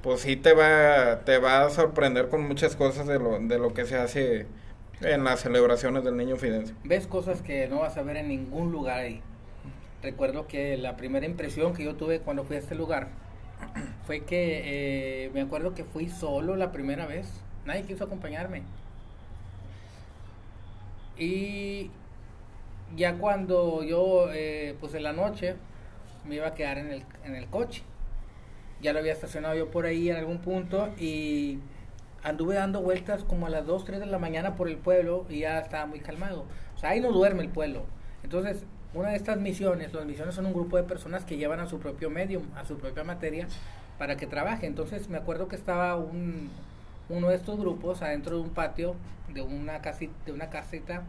[0.01, 3.73] pues sí te va, te va a sorprender con muchas cosas de lo, de lo
[3.73, 4.45] que se hace
[5.01, 6.73] en las celebraciones del niño Fidencio.
[6.85, 9.21] Ves cosas que no vas a ver en ningún lugar ahí
[10.03, 13.07] recuerdo que la primera impresión que yo tuve cuando fui a este lugar
[14.05, 17.27] fue que eh, me acuerdo que fui solo la primera vez.
[17.65, 18.63] Nadie quiso acompañarme.
[21.17, 21.91] Y
[22.95, 25.55] ya cuando yo, eh, pues en la noche,
[26.27, 27.83] me iba a quedar en el, en el coche.
[28.81, 31.59] Ya lo había estacionado yo por ahí en algún punto y
[32.23, 35.39] anduve dando vueltas como a las 2, 3 de la mañana por el pueblo y
[35.39, 36.45] ya estaba muy calmado.
[36.75, 37.85] O sea, ahí no duerme el pueblo.
[38.23, 41.67] Entonces, una de estas misiones, las misiones son un grupo de personas que llevan a
[41.67, 43.47] su propio medium, a su propia materia,
[43.97, 44.67] para que trabaje.
[44.67, 46.49] Entonces me acuerdo que estaba un,
[47.09, 48.95] uno de estos grupos adentro de un patio,
[49.33, 51.03] de una, casita, de una caseta,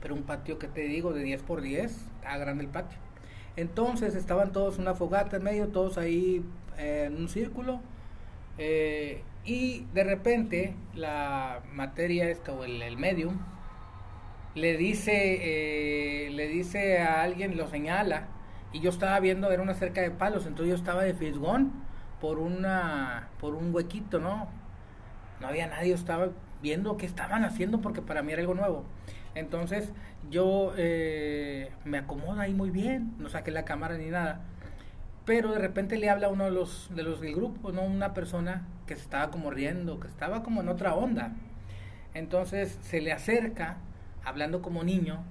[0.00, 2.98] pero un patio que te digo, de 10 por 10, estaba grande el patio.
[3.56, 6.42] Entonces estaban todos una fogata en medio, todos ahí
[6.78, 7.80] eh, en un círculo.
[8.56, 13.38] Eh, y de repente la materia esta o el, el medium
[14.60, 18.28] le dice, eh, le dice a alguien, lo señala,
[18.72, 21.72] y yo estaba viendo, era una cerca de palos, entonces yo estaba de fisgón
[22.20, 24.48] por una, por un huequito, ¿no?
[25.40, 26.28] No había nadie, estaba
[26.62, 28.84] viendo qué estaban haciendo porque para mí era algo nuevo.
[29.34, 29.92] Entonces
[30.30, 34.42] yo eh, me acomodo ahí muy bien, no saqué la cámara ni nada.
[35.24, 37.82] Pero de repente le habla uno de los, de los del grupo, ¿no?
[37.82, 41.32] Una persona que se estaba como riendo, que estaba como en otra onda.
[42.12, 43.78] Entonces se le acerca
[44.24, 45.24] hablando como niño,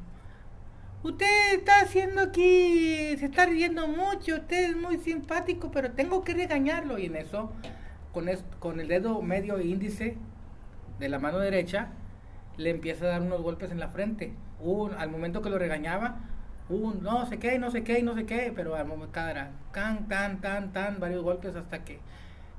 [1.04, 6.34] usted está haciendo aquí, se está riendo mucho, usted es muy simpático, pero tengo que
[6.34, 6.98] regañarlo.
[6.98, 7.52] Y en eso,
[8.14, 10.18] con, con el dedo medio índice
[11.00, 11.90] de la mano derecha,
[12.58, 14.34] le empieza a dar unos golpes en la frente.
[14.60, 16.20] Un, al momento que lo regañaba,
[16.70, 20.08] un no sé qué, no sé qué, no sé qué, pero al momento era can,
[20.08, 22.00] tan, tan, tan, varios golpes hasta que,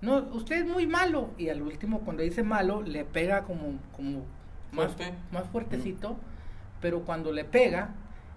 [0.01, 1.31] no, usted es muy malo.
[1.37, 4.25] Y al último, cuando dice malo, le pega como, como
[4.73, 4.97] más,
[5.33, 6.17] más fuertecito,
[6.81, 7.91] pero cuando le pega,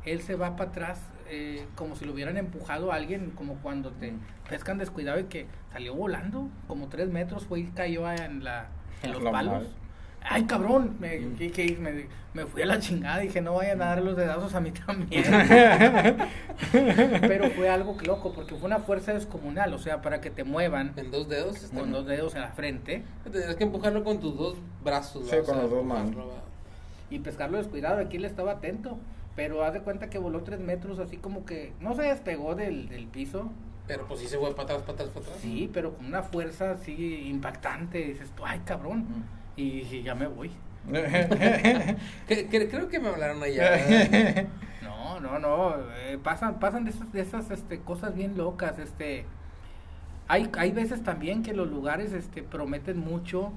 [0.05, 3.91] él se va para atrás eh, como si lo hubieran empujado a alguien, como cuando
[3.91, 4.13] te
[4.49, 8.67] pescan descuidado y que salió volando como tres metros, fue y cayó en, la,
[9.01, 9.63] en los palos.
[10.29, 14.15] Ay, cabrón, me, me, me, fui a la chingada, dije, no vayan a dar los
[14.15, 15.23] dedazos a mí también.
[16.71, 20.93] Pero fue algo loco, porque fue una fuerza descomunal, o sea, para que te muevan.
[20.95, 21.57] ¿En dos dedos?
[21.73, 23.03] Con dos dedos en la frente.
[23.29, 25.29] Tienes que empujarlo con tus dos brazos.
[25.29, 26.15] Sí, con los dos manos.
[27.09, 28.97] Y pescarlo descuidado, aquí él estaba atento.
[29.35, 32.87] Pero haz de cuenta que voló tres metros, así como que no se despegó del,
[32.87, 33.51] del piso.
[33.87, 35.39] Pero pues sí se fue para atrás, para atrás, para atrás.
[35.41, 37.97] Sí, pero con una fuerza así impactante.
[37.97, 39.05] Dices, ay, cabrón
[39.55, 40.51] y ya me voy.
[42.27, 44.47] creo que me hablaron allá.
[44.81, 45.75] no, no, no.
[45.97, 48.79] Eh, pasan pasan de esas, de esas este, cosas bien locas.
[48.79, 49.25] este
[50.27, 53.51] hay, hay veces también que los lugares este, prometen mucho.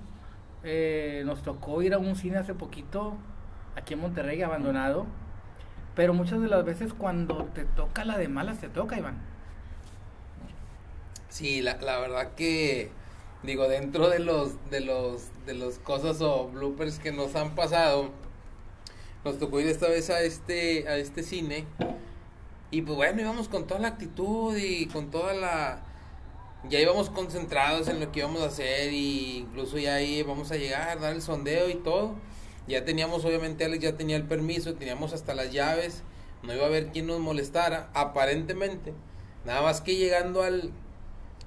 [0.63, 3.17] Eh, nos tocó ir a un cine hace poquito,
[3.77, 5.07] aquí en Monterrey, abandonado.
[5.95, 9.17] Pero muchas de las veces cuando te toca la de malas, te toca, Iván.
[11.29, 12.91] Sí, la, la verdad que
[13.47, 18.11] digo, dentro de los, de los, de los cosas o bloopers que nos han pasado,
[19.25, 21.65] nos tocó ir esta vez a este, a este cine.
[22.71, 25.83] Y pues bueno, íbamos con toda la actitud y con toda la,
[26.69, 30.57] ya íbamos concentrados en lo que íbamos a hacer y incluso ya ahí vamos a
[30.57, 32.15] llegar, dar el sondeo y todo.
[32.67, 36.03] Ya teníamos, obviamente Alex ya tenía el permiso, teníamos hasta las llaves,
[36.43, 38.93] no iba a haber quien nos molestara, aparentemente.
[39.45, 40.73] Nada más que llegando al,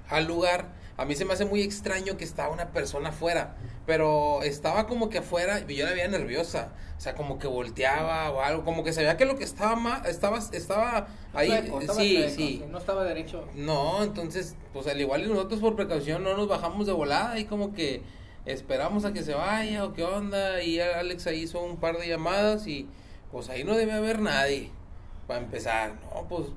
[0.08, 4.42] al lugar, a mí se me hace muy extraño que estaba una persona afuera, pero
[4.42, 8.40] estaba como que afuera y yo la veía nerviosa, o sea, como que volteaba o
[8.40, 11.50] algo, como que sabía que lo que estaba mal, estaba, estaba ahí,
[11.96, 12.64] sí, sí.
[12.70, 13.46] No estaba derecho.
[13.54, 17.72] No, entonces, pues al igual nosotros por precaución no nos bajamos de volada y como
[17.72, 18.02] que
[18.44, 22.08] esperamos a que se vaya o qué onda y Alex ahí hizo un par de
[22.08, 22.88] llamadas y
[23.32, 24.70] pues ahí no debe haber nadie
[25.26, 26.48] para empezar, no, pues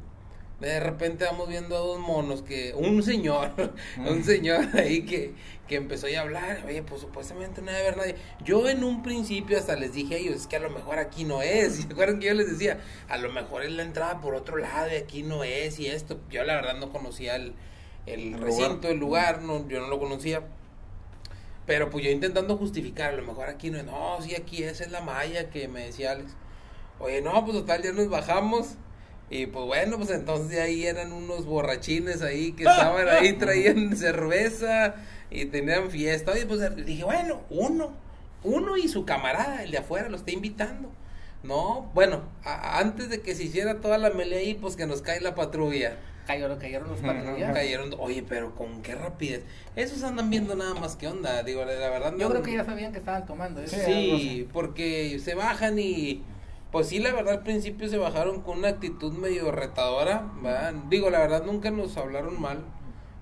[0.68, 3.52] de repente vamos viendo a dos monos que un señor,
[3.98, 5.34] un señor ahí que,
[5.68, 8.16] que empezó a hablar, oye, pues supuestamente no debe haber nadie.
[8.44, 11.26] Yo en un principio hasta les dije a ellos, es que a lo mejor aquí
[11.26, 11.76] no es.
[11.88, 12.80] ¿Se acuerdan que yo les decía?
[13.10, 16.20] A lo mejor es la entrada por otro lado y aquí no es y esto.
[16.30, 17.54] Yo la verdad no conocía el,
[18.06, 20.44] el recinto, el lugar, no, yo no lo conocía.
[21.66, 24.82] Pero pues yo intentando justificar, a lo mejor aquí no es, no, sí, aquí es,
[24.82, 26.36] es la malla que me decía Alex.
[27.00, 28.76] Oye, no, pues total, ya nos bajamos
[29.34, 34.94] y pues bueno, pues entonces ahí eran unos borrachines ahí que estaban ahí, traían cerveza
[35.32, 36.38] y tenían fiesta.
[36.38, 37.94] Y pues dije, bueno, uno,
[38.44, 40.92] uno y su camarada, el de afuera, lo está invitando.
[41.42, 45.20] No, bueno, antes de que se hiciera toda la melea ahí, pues que nos cae
[45.20, 45.98] la patrulla.
[46.28, 47.54] Cayeron, cayeron los patrullas.
[47.54, 49.42] Cayeron, oye, pero con qué rapidez.
[49.76, 52.14] Esos andan viendo nada más que onda, digo, la verdad.
[52.18, 53.62] Yo creo que ya sabían que estaban tomando.
[53.62, 53.68] ¿eh?
[53.68, 56.24] Sí, porque se bajan y
[56.74, 60.74] pues sí, la verdad al principio se bajaron con una actitud medio retadora, ¿verdad?
[60.90, 62.66] Digo, la verdad nunca nos hablaron mal,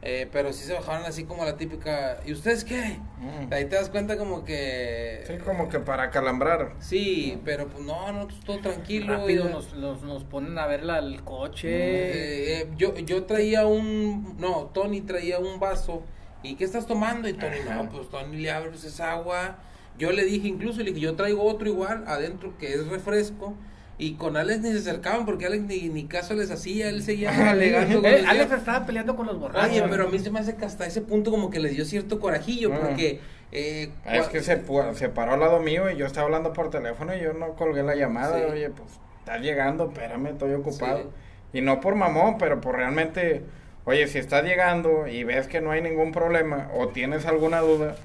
[0.01, 2.97] eh, pero sí se bajaron así como la típica, ¿y ustedes qué?
[3.19, 3.51] Mm.
[3.51, 5.25] Ahí te das cuenta como que...
[5.27, 6.75] Sí, como que para calambrar.
[6.79, 9.17] Sí, pero pues no, no, pues, todo tranquilo.
[9.17, 11.67] Rápido nos, nos, ponen a ver el coche.
[11.67, 16.03] Eh, eh, yo, yo traía un, no, Tony traía un vaso,
[16.41, 17.27] ¿y qué estás tomando?
[17.27, 19.57] Y Tony, no, pues Tony le abre pues es agua
[19.97, 23.55] yo le dije incluso, le dije, yo traigo otro igual adentro que es refresco.
[23.97, 27.29] Y con Alex ni se acercaban porque Alex ni, ni caso les hacía, él seguía
[27.51, 28.07] alegando.
[28.07, 29.69] Eh, Alex estaba peleando con los borrachos.
[29.69, 31.85] Oye, pero a mí se me hace que hasta ese punto como que les dio
[31.85, 33.19] cierto corajillo porque...
[33.51, 34.63] Eh, es que se,
[34.93, 37.83] se paró al lado mío y yo estaba hablando por teléfono y yo no colgué
[37.83, 38.37] la llamada.
[38.47, 38.89] Oye, pues
[39.19, 41.11] estás llegando, espérame, estoy ocupado.
[41.53, 43.43] Y no por mamón, pero por realmente...
[43.83, 47.95] Oye, si estás llegando y ves que no hay ningún problema o tienes alguna duda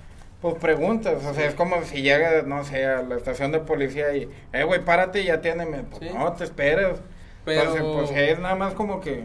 [0.51, 4.15] pues preguntas, o sea, es como si llega, no sé, a la estación de policía
[4.15, 5.83] y, eh, güey, párate y atiéndeme.
[5.83, 6.99] Pues no, te esperes.
[7.45, 7.63] Pero...
[7.63, 9.25] Entonces, pues es nada más como que,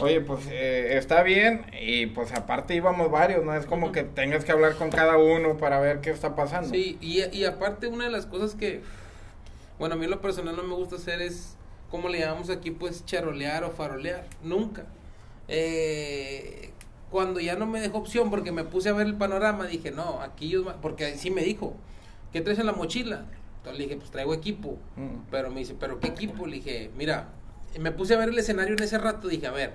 [0.00, 4.44] oye, pues eh, está bien y pues aparte íbamos varios, no es como que tengas
[4.44, 6.68] que hablar con cada uno para ver qué está pasando.
[6.68, 8.80] Sí, y, y aparte una de las cosas que,
[9.80, 11.56] bueno, a mí lo personal no me gusta hacer es,
[11.90, 14.84] como le llamamos aquí, pues charolear o farolear, nunca.
[15.48, 16.70] Eh,
[17.14, 20.20] cuando ya no me dejó opción porque me puse a ver el panorama, dije, no,
[20.20, 21.76] aquí yo, porque sí me dijo,
[22.32, 23.26] ¿qué traes en la mochila?
[23.58, 24.78] Entonces le dije, pues traigo equipo.
[24.96, 25.30] Mm.
[25.30, 26.44] Pero me dice, ¿pero qué equipo?
[26.48, 27.28] Le dije, mira,
[27.78, 29.74] me puse a ver el escenario en ese rato, dije, a ver,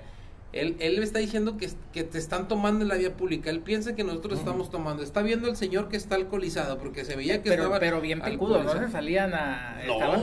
[0.52, 3.48] él, él me está diciendo que, que te están tomando en la vía pública.
[3.48, 5.02] Él piensa que nosotros estamos tomando.
[5.02, 7.80] Está viendo al señor que está alcoholizado porque se veía que pero, estaba.
[7.80, 8.70] Pero bien picudo, ¿no?
[8.70, 9.80] Se salían a.
[9.82, 10.20] estaban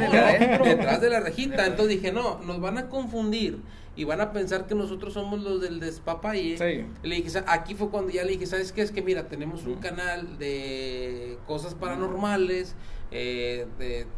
[0.64, 1.66] detrás de la rejita.
[1.66, 3.58] Entonces dije, no, nos van a confundir
[3.98, 6.58] y van a pensar que nosotros somos los del despapalle.
[6.58, 6.86] Sí.
[7.02, 8.84] Le dije, aquí fue cuando ya le dije, ¿sabes qué?
[8.84, 12.76] Es que mira, tenemos un canal de cosas paranormales,
[13.10, 13.66] eh,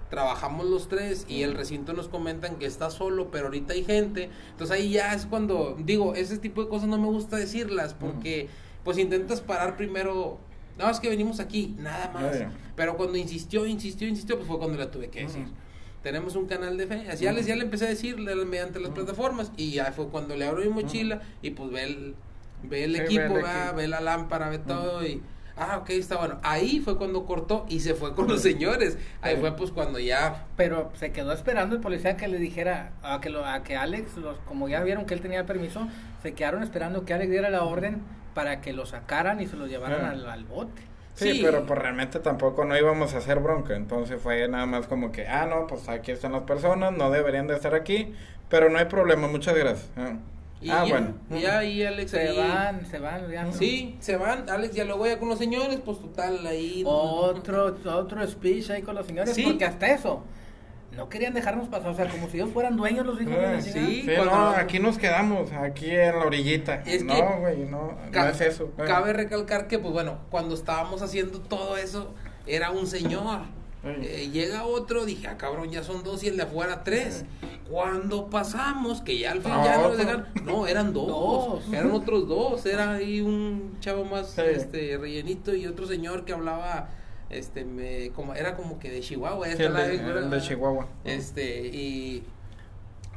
[0.09, 4.29] trabajamos los tres y el recinto nos comentan que está solo, pero ahorita hay gente.
[4.51, 8.49] Entonces ahí ya es cuando, digo, ese tipo de cosas no me gusta decirlas porque
[8.83, 10.39] pues intentas parar primero
[10.77, 12.37] no, es que venimos aquí, nada más.
[12.75, 15.47] Pero cuando insistió, insistió, insistió, pues fue cuando la tuve que decir
[16.03, 17.07] tenemos un canal de fe.
[17.09, 19.51] Así ya, les, ya le empecé a decir mediante las plataformas.
[19.57, 22.15] Y ya fue cuando le abro mi mochila y pues ve el,
[22.63, 23.35] ve el equipo,
[23.75, 25.21] ve, la lámpara, ve todo y...
[25.61, 26.39] Ah, ok, está bueno.
[26.41, 28.97] Ahí fue cuando cortó y se fue con los señores.
[29.21, 30.45] Ahí fue pues cuando ya...
[30.55, 34.15] Pero se quedó esperando el policía que le dijera a que, lo, a que Alex,
[34.15, 35.85] los, como ya vieron que él tenía permiso,
[36.23, 38.01] se quedaron esperando que Alex diera la orden
[38.33, 40.81] para que lo sacaran y se lo llevaran al, al bote.
[41.19, 45.11] Sí, pero pues realmente tampoco no íbamos a hacer bronca, entonces fue nada más como
[45.11, 48.13] que, ah, no, pues aquí están las personas, no deberían de estar aquí,
[48.49, 49.89] pero no hay problema, muchas gracias.
[49.97, 50.15] ah,
[50.69, 51.13] ah bueno.
[51.29, 55.09] Y ahí Alex se van, se van, ya Sí, se van, Alex ya lo voy
[55.09, 56.83] a con los señores, pues total ahí.
[56.85, 60.23] Otro, otro speech ahí con los señores, porque hasta eso
[60.99, 63.57] no querían dejarnos pasar, o sea, como si ellos fueran dueños los hijos de la
[63.57, 66.83] ah, Sí, no, aquí nos quedamos, aquí en la orillita.
[67.05, 68.71] no, güey, no, no es eso.
[68.75, 72.13] Cabe recalcar que, pues bueno, cuando estábamos haciendo todo eso,
[72.45, 73.43] era un señor.
[73.85, 77.23] Eh, llega otro, dije, ah, cabrón, ya son dos y el de afuera tres.
[77.69, 82.65] Cuando pasamos, que ya al fin ya nos dejan, no, eran dos, eran otros dos,
[82.65, 86.89] era ahí un chavo más este rellenito y otro señor que hablaba
[87.29, 90.87] este me como era como que de Chihuahua, de, Chihuahua.
[91.03, 92.23] Este y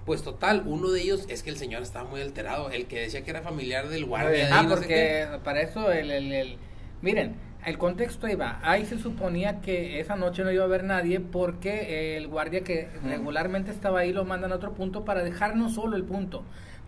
[0.05, 3.23] pues total, uno de ellos es que el señor estaba muy alterado, el que decía
[3.23, 4.49] que era familiar del guardia.
[4.51, 6.57] Ah, porque para eso el, el, el
[7.03, 11.21] miren, el contexto iba, ahí se suponía que esa noche no iba a haber nadie
[11.21, 15.97] porque el guardia que regularmente estaba ahí lo mandan a otro punto para dejarnos solo
[15.97, 16.43] el punto.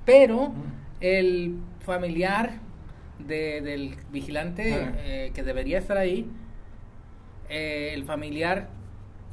[0.05, 0.53] Pero
[1.01, 2.59] el familiar
[3.20, 6.29] de, del vigilante eh, que debería estar ahí,
[7.49, 8.69] eh, el familiar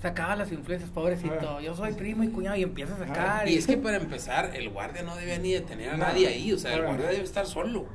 [0.02, 1.60] sacaba las influencias, pobrecito.
[1.62, 3.48] Yo soy primo y cuñado y empieza a sacar.
[3.48, 6.52] y, es que para empezar, el guardia no debía ni de tener a nadie ahí,
[6.52, 7.88] o sea, el guardia debe estar solo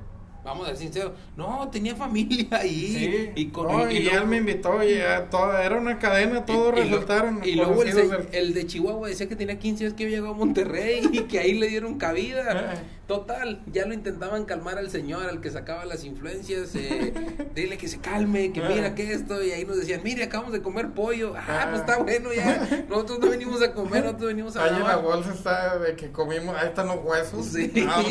[0.47, 3.33] vamos a ser sinceros, no, tenía familia ahí.
[3.35, 4.97] Y, con, y, él me invitó, y
[5.31, 7.41] todo, era una cadena, todos resultaron.
[7.45, 11.09] Y, luego el, de Chihuahua decía que tenía 15 años que había llegado a Monterrey
[11.13, 12.83] y que ahí le dieron cabida.
[13.07, 17.15] Total, ya lo intentaban calmar al señor, al que sacaba las influencias, eh,
[17.55, 20.61] dile que se calme, que mira que esto, y ahí nos decían, mire, acabamos de
[20.61, 24.65] comer pollo, ah, pues está bueno ya, nosotros no venimos a comer, nosotros venimos a
[24.65, 27.47] Ahí en la bolsa está de que comimos, ahí están los huesos.
[27.47, 27.73] Sí.
[27.89, 28.03] Ah,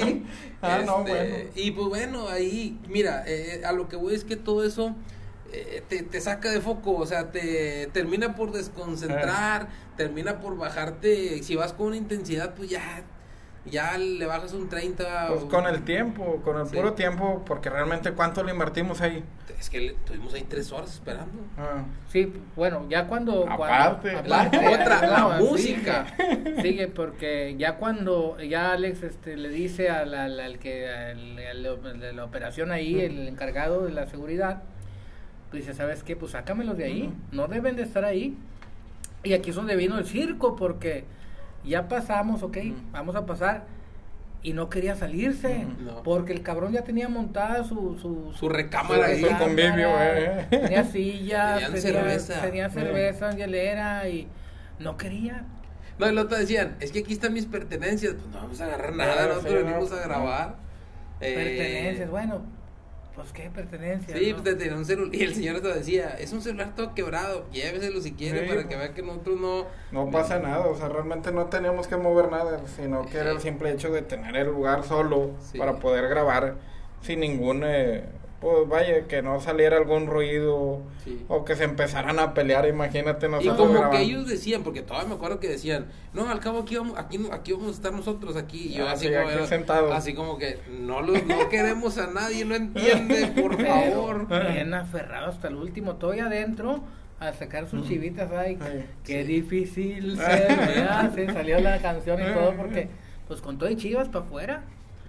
[0.61, 1.49] ah no, este, bueno.
[1.55, 4.95] Y pues bueno, ahí, mira, eh, a lo que voy es que todo eso...
[5.51, 11.41] Eh, te, te, saca de foco, o sea, te termina por desconcentrar, termina por bajarte,
[11.43, 13.05] si vas con una intensidad, pues ya
[13.65, 15.27] ya le bajas un 30.
[15.29, 19.23] Pues con el tiempo, con el puro tiempo, porque realmente cuánto le invertimos ahí.
[19.59, 21.39] Es que estuvimos ahí tres horas esperando.
[21.57, 21.83] Ah.
[22.11, 23.49] Sí, bueno, ya cuando...
[23.49, 24.21] Aparte.
[24.27, 26.05] la, otra, la música.
[26.61, 31.35] Sigue, porque ya cuando ya Alex este, le dice al, al, que al,
[31.99, 34.61] de la operación ahí, el encargado de la seguridad,
[35.49, 36.15] pues dice, ¿sabes qué?
[36.15, 38.37] Pues sácamelos de ahí, no deben de estar ahí.
[39.23, 41.05] Y aquí es donde vino el circo, porque
[41.69, 42.57] ya pasamos, ok,
[42.91, 43.65] vamos a pasar.
[44.43, 45.65] Y no quería salirse,
[46.03, 47.97] porque el cabrón ya tenía montada su...
[47.99, 49.07] Su, su recámara.
[49.17, 50.45] Su convivio, eh.
[50.51, 54.27] Tenía sillas, tenía cerveza, tenía cerveza, hielera y
[54.77, 55.45] no quería.
[55.97, 58.13] No, y el otro decían, es que aquí están mis pertenencias.
[58.13, 60.55] Pues no vamos a agarrar nada, nosotros venimos a grabar.
[61.19, 62.41] Pertenencias, bueno,
[63.15, 64.17] pues qué pertenencia.
[64.17, 65.15] Sí, pues tenía un celular.
[65.15, 68.75] Y el señor te decía, es un celular todo quebrado, lléveselo si quiere para que
[68.75, 69.65] vea que nosotros no.
[69.91, 73.39] No pasa nada, o sea, realmente no teníamos que mover nada, sino que era el
[73.39, 76.55] simple hecho de tener el lugar solo para poder grabar
[77.01, 77.63] sin ningún.
[77.63, 78.03] Eh,
[78.45, 80.83] pues vaya, que no saliera algún ruido
[81.27, 83.71] o que se empezaran a pelear, imagínate nosotros.
[83.71, 86.75] Y como que ellos decían, porque todavía me acuerdo que decían, no, al cabo aquí
[86.75, 88.67] vamos, aquí, aquí vamos a estar nosotros aquí.
[88.67, 93.25] Y yo ah, así, como, así como que no, no queremos a nadie, no entiende,
[93.41, 94.27] por favor.
[94.27, 96.83] Bien aferrado hasta el último, todo ahí adentro
[97.19, 98.59] a sacar sus chivitas, ay,
[99.03, 100.17] qué difícil
[101.15, 102.89] se salió la canción y todo porque
[103.27, 104.63] pues con todo y chivas para afuera.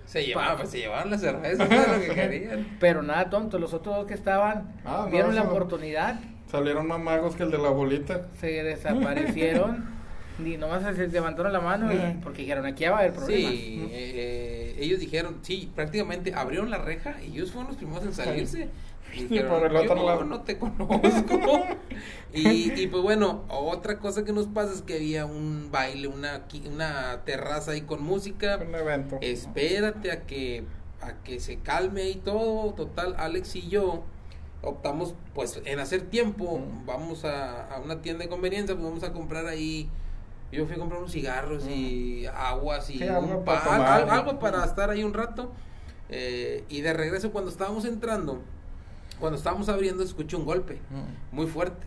[0.06, 2.76] Se llevaban, pues, se llevaban la cerveza, lo que querían.
[2.80, 6.20] Pero nada tonto, los otros dos que estaban ah, vieron la oportunidad.
[6.50, 8.28] Salieron más magos que el de la bolita.
[8.40, 9.96] Se desaparecieron.
[10.38, 13.52] ni nomás se levantaron la mano y, porque dijeron aquí va a haber problemas.
[13.52, 18.12] Sí, eh, ellos dijeron, sí, prácticamente abrieron la reja y ellos fueron los primeros en
[18.12, 18.68] salirse.
[19.18, 20.24] Y por el otro lado.
[20.24, 21.00] no te conozco.
[22.34, 26.44] y, y pues bueno, otra cosa que nos pasa es que había un baile, una,
[26.72, 28.58] una terraza ahí con música.
[28.66, 29.18] Un evento.
[29.20, 30.64] Espérate a que,
[31.00, 32.74] a que se calme y todo.
[32.74, 34.04] Total, Alex y yo
[34.62, 36.60] optamos pues en hacer tiempo.
[36.84, 39.88] Vamos a, a una tienda de conveniencia, pues vamos a comprar ahí
[40.52, 45.52] yo fui a comprar unos cigarros y aguas y algo, para estar ahí un rato.
[46.08, 48.40] Eh, y de regreso cuando estábamos entrando,
[49.20, 51.34] cuando estábamos abriendo, se escucha un golpe mm.
[51.34, 51.86] muy fuerte.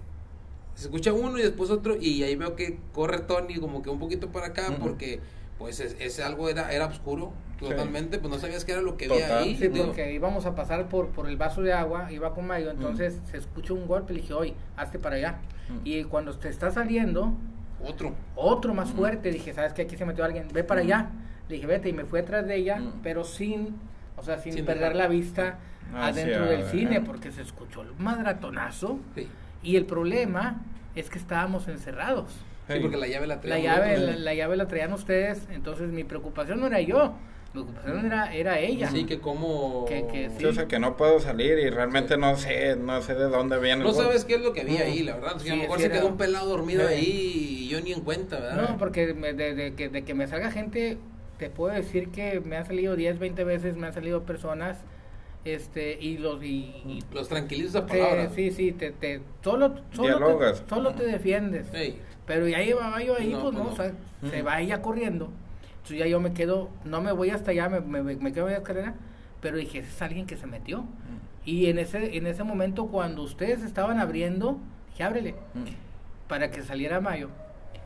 [0.76, 4.00] Se escucha uno y después otro y ahí veo que corre Tony como que un
[4.00, 5.20] poquito para acá porque
[5.58, 9.40] pues ese algo era era oscuro totalmente, pues no sabías qué era lo que había
[9.40, 9.58] ahí.
[9.58, 13.20] Sí, porque íbamos a pasar por, por el vaso de agua, iba con Mayo, entonces
[13.30, 15.40] se escucha un golpe, le dije, oye, hazte para allá.
[15.84, 17.34] Y cuando te está saliendo,
[17.86, 18.14] otro.
[18.36, 19.84] Otro más fuerte, dije, ¿sabes qué?
[19.84, 21.12] Aquí se metió alguien, ve para allá.
[21.48, 23.76] Le dije, vete, y me fui atrás de ella, pero sin,
[24.18, 25.60] o sea, sin, perder la vista
[25.94, 29.00] adentro del cine porque se escuchó el madratonazo
[29.64, 30.62] y el problema
[30.96, 32.32] es que estábamos encerrados.
[32.68, 33.66] Sí, porque la llave la traían.
[33.66, 37.16] La llave, la, llave la traían ustedes, entonces mi preocupación no era yo,
[37.54, 38.90] mi preocupación era, era ella.
[38.92, 39.86] Sí, que como...
[39.86, 40.46] Que, sí.
[40.46, 43.84] O sea, que no puedo salir y realmente no sé, no sé de dónde viene.
[43.84, 45.42] No sabes qué es lo que había ahí, la verdad.
[45.42, 48.70] a lo mejor se quedó un pelado dormido ahí y yo ni en cuenta, ¿verdad?
[48.70, 51.00] No, porque de, de, que, de que me salga gente,
[51.40, 54.78] te puedo decir que me han salido 10, 20 veces, me han salido personas
[55.46, 58.34] este y los y, los tranquilizos a palabras.
[58.36, 61.68] sí sí te, te solo solo te, solo te defiendes.
[62.26, 63.94] Pero ya iba yo ahí pues, no, pues
[64.30, 65.30] se va ella corriendo.
[65.78, 68.60] Entonces ya yo me quedo no me voy hasta allá me, me, quedo en la
[68.60, 68.96] escalera
[69.42, 70.84] pero dije es alguien que se metió
[71.46, 74.60] y en ese en ese momento cuando ustedes estaban abriendo
[74.90, 75.36] dije ábrele
[76.28, 77.30] para que saliera Mayo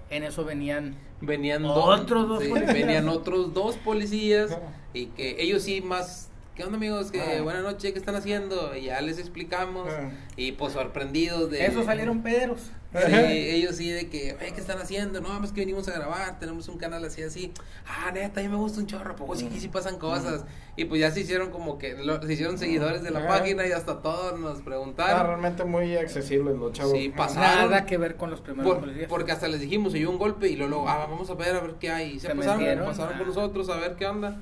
[0.09, 4.57] en eso venían venían otros dos venían otros dos policías
[4.93, 7.09] y que ellos sí más ¿Qué onda amigos?
[7.09, 7.41] Que ah.
[7.41, 8.75] buenas noches, ¿qué están haciendo?
[8.75, 10.11] Y ya les explicamos ah.
[10.35, 11.65] y pues sorprendidos de...
[11.65, 12.69] Eso salieron pedros.
[12.93, 15.19] Sí, ellos sí de que, ¿qué están haciendo?
[15.19, 17.51] No, más que venimos a grabar, tenemos un canal así, así.
[17.87, 20.45] Ah, neta, a mí me gusta un chorro, pues sí, sí pasan cosas.
[20.75, 24.03] Y pues ya se hicieron como que, se hicieron seguidores de la página y hasta
[24.03, 25.21] todos nos preguntaron.
[25.21, 26.93] Ah, realmente muy accesible los chavos.
[26.93, 27.71] Sí, pasaron.
[27.71, 29.07] Nada que ver con los primeros policías.
[29.09, 31.77] Porque hasta les dijimos, y un golpe y luego, ah, vamos a ver a ver
[31.79, 32.11] qué hay.
[32.11, 34.39] Y se, pasaron, pasaron por nosotros a ver qué onda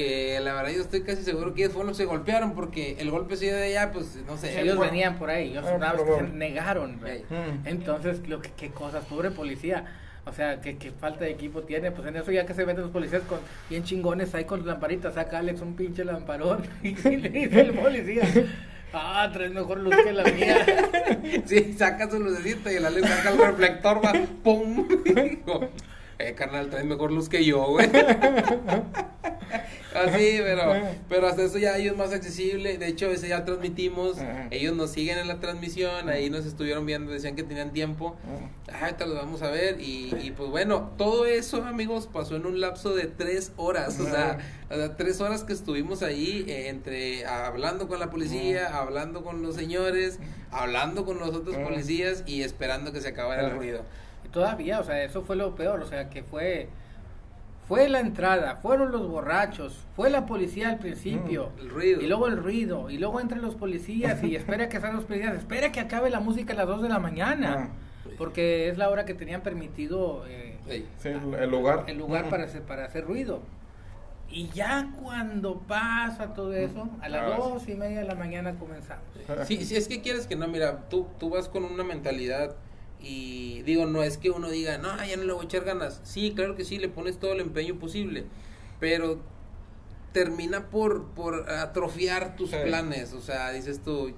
[0.00, 2.96] que la verdad yo estoy casi seguro que ellos fueron los que se golpearon porque
[2.98, 4.60] el golpe sido de allá, pues no sé.
[4.60, 6.96] Ellos venían por ahí, ellos ah, se negaron.
[6.96, 7.66] Mm.
[7.66, 9.84] Entonces, lo que, qué cosas, pobre policía.
[10.26, 11.90] O sea, ¿qué, qué falta de equipo tiene.
[11.90, 15.14] Pues en eso ya que se meten los policías con bien chingones ahí con lamparitas,
[15.14, 18.22] saca Alex un pinche lamparón y le dice el policía.
[18.92, 20.66] Ah, traes mejor luz que la mía.
[21.44, 24.88] sí, saca su lucecita y el Alex saca el reflector, va, ¡pum!
[26.20, 27.88] eh, carnal, traes mejor luz que yo, güey.
[29.94, 30.72] Así, pero,
[31.08, 32.78] pero hasta eso ya ellos más accesible.
[32.78, 34.18] De hecho, ese ya transmitimos.
[34.50, 36.08] Ellos nos siguen en la transmisión.
[36.08, 37.10] Ahí nos estuvieron viendo.
[37.10, 38.16] Decían que tenían tiempo.
[38.72, 39.80] Ah, ahorita los vamos a ver.
[39.80, 43.98] Y, y, pues bueno, todo eso, amigos, pasó en un lapso de tres horas.
[43.98, 44.38] O sea,
[44.96, 50.20] tres horas que estuvimos ahí eh, entre hablando con la policía, hablando con los señores,
[50.52, 53.82] hablando con los otros policías y esperando que se acabara el ruido.
[54.32, 55.80] Todavía, o sea, eso fue lo peor.
[55.80, 56.68] O sea, que fue
[57.70, 62.00] fue la entrada, fueron los borrachos, fue la policía al principio, mm, el ruido.
[62.00, 65.36] y luego el ruido, y luego entre los policías y espera que salgan los policías,
[65.36, 68.12] espera que acabe la música a las 2 de la mañana, ah.
[68.18, 70.58] porque es la hora que tenían permitido eh,
[71.04, 73.40] el lugar, el lugar para, hacer, para hacer ruido.
[74.28, 78.56] Y ya cuando pasa todo eso, a las ah, dos y media de la mañana
[78.58, 79.04] comenzamos.
[79.46, 82.56] Sí, si es que quieres que no, mira, tú, tú vas con una mentalidad
[83.02, 86.00] y digo, no es que uno diga, no, ya no le voy a echar ganas.
[86.04, 88.26] Sí, claro que sí, le pones todo el empeño posible.
[88.78, 89.20] Pero
[90.12, 93.12] termina por, por atrofiar tus planes.
[93.12, 94.12] O sea, dices tú,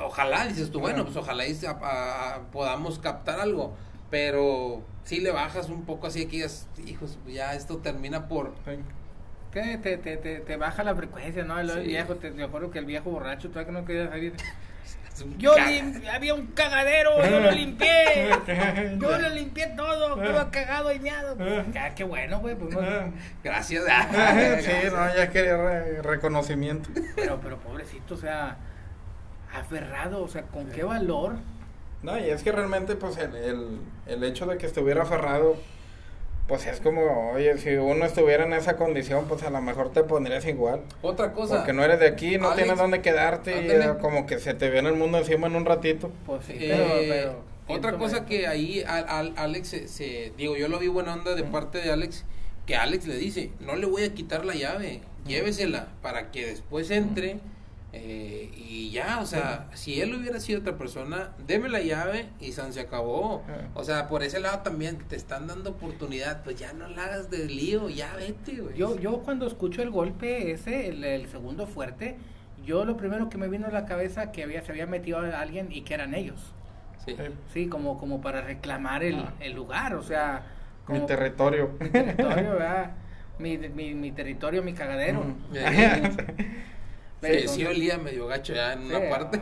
[0.00, 1.44] ojalá, dices tú, bueno, pues ojalá
[2.52, 3.74] podamos captar algo.
[4.10, 8.54] Pero si le bajas un poco así que digas, hijos, ya esto termina por...
[9.52, 11.58] Te, te, te, te, baja la frecuencia, ¿no?
[11.58, 14.34] El viejo, te, acuerdo que el viejo borracho todavía que no quería salir
[15.38, 15.54] yo
[16.12, 18.30] había un cagadero, yo lo limpié.
[19.00, 21.36] Yo lo limpié todo, estaba cagado y meado.
[21.78, 22.54] Ah, qué bueno, güey.
[22.54, 22.76] Pues,
[23.44, 23.84] Gracias.
[23.84, 25.56] sí, no, ya quería
[26.02, 26.88] reconocimiento.
[27.14, 28.56] Pero, pero pobrecito, o sea,
[29.52, 31.36] aferrado, o sea, ¿con qué valor?
[32.02, 35.56] No, y es que realmente, pues, el, el, el hecho de que estuviera aferrado
[36.48, 40.04] pues es como, oye, si uno estuviera en esa condición, pues a lo mejor te
[40.04, 40.82] pondrías igual.
[41.02, 41.56] Otra cosa.
[41.56, 44.88] Porque no eres de aquí, no tienes dónde quedarte y como que se te viene
[44.88, 46.10] el mundo encima en un ratito.
[46.24, 47.32] Pues sí, eh,
[47.66, 51.42] pero, Otra cosa que ahí al, Alex se, digo, yo lo vi buena onda de
[51.42, 52.24] parte de Alex,
[52.64, 56.90] que Alex le dice, no le voy a quitar la llave, llévesela para que después
[56.92, 57.40] entre.
[57.98, 62.52] Eh, y ya, o sea, si él hubiera sido otra persona, deme la llave y
[62.52, 63.42] San se acabó.
[63.74, 67.30] O sea, por ese lado también te están dando oportunidad, pues ya no la hagas
[67.30, 68.76] de lío, ya vete, güey.
[68.76, 72.16] Yo, yo cuando escucho el golpe ese, el, segundo fuerte,
[72.64, 75.40] yo lo primero que me vino a la cabeza que había, se había metido a
[75.40, 76.52] alguien y que eran ellos.
[77.04, 77.16] Sí.
[77.54, 79.32] Sí, como, como para reclamar el, ah.
[79.40, 80.44] el lugar, o sea...
[80.88, 81.70] mi territorio.
[81.80, 82.90] Mi territorio, ¿verdad?
[83.38, 85.24] Mi, mi, mi territorio, mi cagadero.
[87.22, 89.40] Sí, sí olía medio gacho ya en una parte.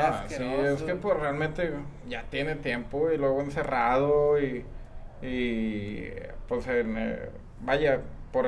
[0.00, 1.72] Ah, sí, es que pues realmente
[2.08, 4.64] ya tiene tiempo y luego encerrado y,
[5.22, 6.08] y
[6.48, 8.00] pues en, eh, vaya,
[8.32, 8.46] por,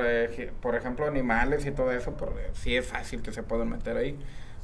[0.61, 4.19] por ejemplo animales y todo eso, pues sí es fácil que se puedan meter ahí.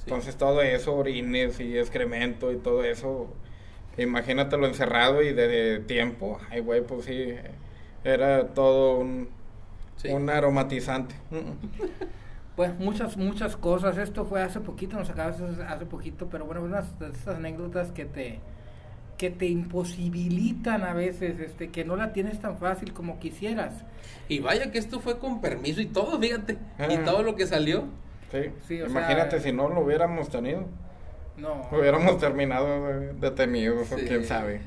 [0.05, 3.33] Entonces todo eso, orines y excremento y todo eso,
[3.97, 7.35] imagínatelo encerrado y de, tiempo, ay güey, pues sí,
[8.03, 9.29] era todo un,
[10.05, 11.15] un aromatizante.
[12.61, 13.97] pues muchas, muchas cosas.
[13.97, 18.05] Esto fue hace poquito, nos acabas hace poquito, pero bueno, unas de esas anécdotas que
[18.05, 18.39] te
[19.17, 23.83] que te imposibilitan a veces, este, que no la tienes tan fácil como quisieras.
[24.29, 26.59] Y vaya que esto fue con permiso y todo, fíjate,
[26.91, 27.85] y todo lo que salió.
[28.31, 30.67] Sí, imagínate si no lo hubiéramos tenido.
[31.39, 31.67] No.
[31.73, 34.61] Hubiéramos terminado detenidos, o quién sabe.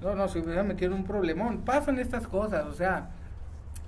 [0.00, 1.62] No, no, si hubiera metido un problemón.
[1.64, 3.10] Pasan estas cosas, o sea,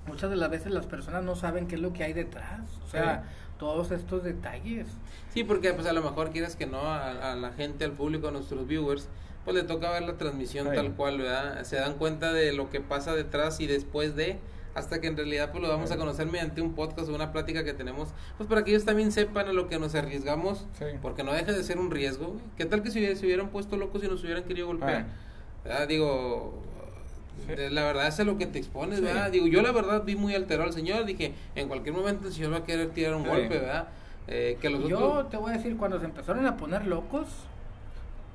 [0.07, 2.59] muchas de las veces las personas no saben qué es lo que hay detrás.
[2.83, 3.23] O sea,
[3.57, 4.87] todos estos detalles.
[5.33, 8.31] Sí, porque pues a lo mejor quieras que no, a, la gente, al público, a
[8.31, 9.09] nuestros viewers,
[9.43, 11.63] pues le toca ver la transmisión tal cual, ¿verdad?
[11.63, 14.39] Se dan cuenta de lo que pasa detrás y después de,
[14.73, 17.63] hasta que en realidad pues lo vamos a conocer mediante un podcast o una plática
[17.63, 20.65] que tenemos, pues para que ellos también sepan a lo que nos arriesgamos,
[21.01, 22.37] porque no deja de ser un riesgo.
[22.57, 25.05] ¿Qué tal que si se hubieran puesto locos y nos hubieran querido golpear?
[25.69, 25.85] Ah.
[27.47, 29.31] La verdad es a lo que te expones, ¿verdad?
[29.31, 32.53] Digo, yo la verdad vi muy alterado al señor, dije, en cualquier momento el señor
[32.53, 33.89] va a querer tirar un golpe, ¿verdad?
[34.27, 37.27] Eh, que los yo te voy a decir, cuando se empezaron a poner locos,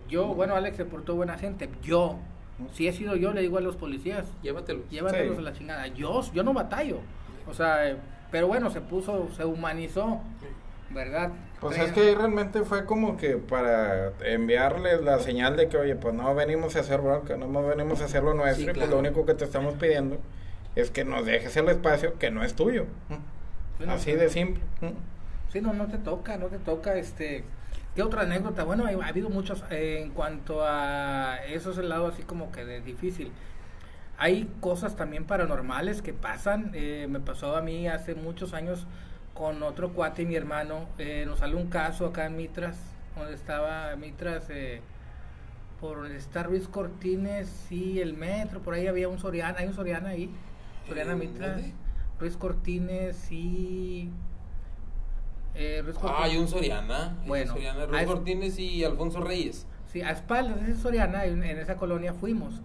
[0.08, 2.16] yo, bueno, Alex se portó buena gente, yo,
[2.72, 6.20] si he sido yo, le digo a los policías, llévatelos, llévatelos a la chingada, yo,
[6.32, 6.98] yo no batallo,
[7.48, 7.96] o sea, eh,
[8.30, 10.20] pero bueno, se puso, se humanizó,
[10.90, 11.30] ¿verdad?
[11.60, 16.14] Pues es que realmente fue como que para enviarles la señal de que, oye, pues
[16.14, 19.34] no venimos a hacer bronca, no venimos a hacer lo nuestro, pues lo único que
[19.34, 20.18] te estamos pidiendo
[20.74, 22.86] es que nos dejes el espacio que no es tuyo.
[23.88, 24.62] Así de simple.
[25.52, 27.44] Sí, no, no te toca, no te toca, este...
[27.94, 28.62] ¿Qué otra anécdota?
[28.62, 32.64] Bueno, ha habido muchos eh, en cuanto a eso es el lado así como que
[32.64, 33.32] de difícil.
[34.16, 36.70] Hay cosas también paranormales que pasan.
[36.74, 38.86] Eh, me pasó a mí hace muchos años
[39.40, 40.86] con otro cuate y mi hermano.
[40.98, 42.76] Eh, nos salió un caso acá en Mitras,
[43.16, 44.82] donde estaba Mitras, eh,
[45.80, 49.72] por donde está Ruiz Cortines y el metro, por ahí había un Soriana, hay un
[49.72, 50.30] Soriana ahí,
[50.86, 51.62] Soriana Mitras,
[52.18, 54.10] Ruiz Cortines y...
[55.54, 56.20] Eh, Ruiz Cortines.
[56.20, 57.16] Ah, hay un Soriana.
[57.26, 59.66] Bueno, Soriana, Ruiz Cortines y Alfonso Reyes.
[59.86, 62.60] Sí, a espaldas de ese Soriana, en, esa colonia fuimos.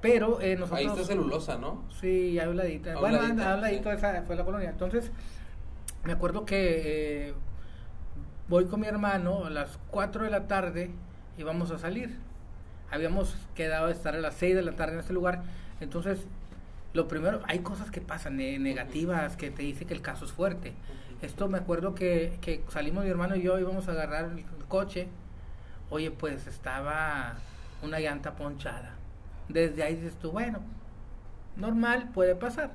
[0.00, 0.78] Pero eh, nosotros...
[0.78, 1.82] Ahí está celulosa, ¿no?
[2.00, 3.00] Sí, ladito.
[3.00, 4.70] Bueno, un ladito, esa fue la colonia.
[4.70, 5.10] Entonces,
[6.04, 7.34] me acuerdo que eh,
[8.48, 10.90] voy con mi hermano a las 4 de la tarde
[11.36, 12.16] y vamos a salir.
[12.90, 15.42] Habíamos quedado de estar a las 6 de la tarde en ese lugar.
[15.80, 16.26] Entonces,
[16.92, 20.72] lo primero, hay cosas que pasan negativas que te dice que el caso es fuerte.
[21.22, 25.08] Esto me acuerdo que, que salimos mi hermano y yo íbamos a agarrar el coche.
[25.90, 27.34] Oye, pues estaba
[27.82, 28.94] una llanta ponchada.
[29.48, 30.60] Desde ahí dices tú, bueno,
[31.56, 32.72] normal, puede pasar.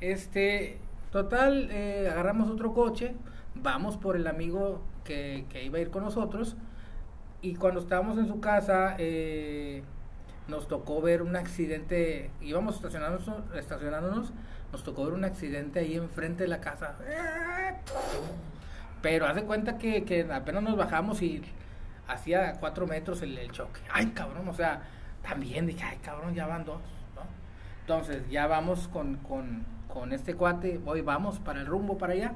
[0.00, 0.78] Este,
[1.12, 3.14] Total, eh, agarramos otro coche,
[3.54, 6.56] vamos por el amigo que, iba a ir con nosotros
[7.42, 9.82] y cuando estábamos en su casa eh,
[10.48, 14.32] nos tocó ver un accidente, íbamos estacionándonos, estacionándonos,
[14.72, 16.96] nos tocó ver un accidente ahí enfrente de la casa.
[19.02, 21.42] Pero haz de cuenta que, apenas nos bajamos y
[22.08, 23.82] hacía cuatro metros el, choque.
[23.92, 24.80] Ay, cabrón, o sea,
[25.20, 26.80] también dije, ay, cabrón, ya van dos,
[27.14, 27.22] ¿no?
[27.82, 32.32] Entonces, ya vamos con, con con este cuate, hoy vamos para el rumbo para allá.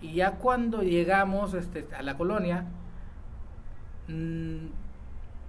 [0.00, 2.64] Y ya cuando llegamos este, a la colonia,
[4.08, 4.66] mm,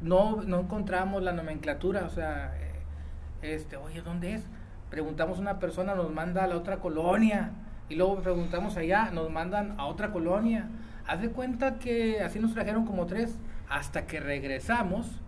[0.02, 2.72] no, no encontramos la nomenclatura, o sea, eh,
[3.42, 4.44] este, oye, ¿dónde es?
[4.90, 7.52] Preguntamos a una persona, nos manda a la otra colonia,
[7.90, 10.68] y luego preguntamos allá, nos mandan a otra colonia.
[11.08, 13.38] Haz de cuenta que así nos trajeron como tres,
[13.70, 15.22] hasta que regresamos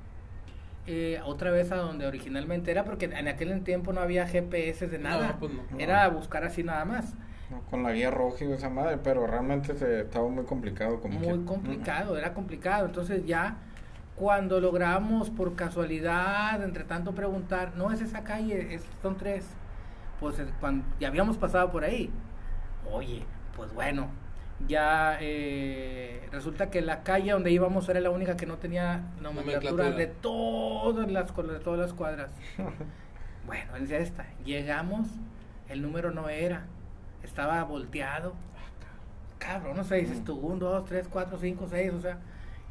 [0.87, 4.99] eh, otra vez a donde originalmente era, porque en aquel tiempo no había GPS de
[4.99, 7.13] nada, pues era buscar así nada más.
[7.69, 10.99] con la guía roja y esa madre, pero realmente se, estaba muy complicado.
[10.99, 12.85] Como muy complicado, era complicado.
[12.85, 13.57] Entonces ya
[14.15, 19.45] cuando logramos por casualidad, entre tanto preguntar, no es esa calle, es, son tres,
[20.19, 22.11] pues cuando, ya habíamos pasado por ahí.
[22.91, 23.23] Oye,
[23.55, 24.09] pues bueno,
[24.67, 29.91] ya eh, resulta que la calle donde íbamos era la única que no tenía nomenclatura
[29.91, 32.31] de todas las, de todas las cuadras.
[33.45, 34.25] bueno, es esta.
[34.45, 35.07] Llegamos,
[35.69, 36.65] el número no era,
[37.23, 38.33] estaba volteado.
[39.37, 42.17] Cabrón, no sé, dices tú, un, dos, tres, cuatro, cinco, seis, o sea,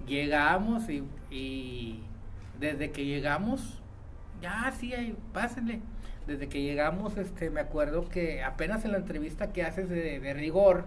[0.07, 2.03] llegamos y, y
[2.61, 3.81] desde que llegamos,
[4.43, 5.81] ya sí, pásenle.
[6.27, 10.35] Desde que llegamos, este, me acuerdo que apenas en la entrevista que haces de, de
[10.35, 10.85] rigor,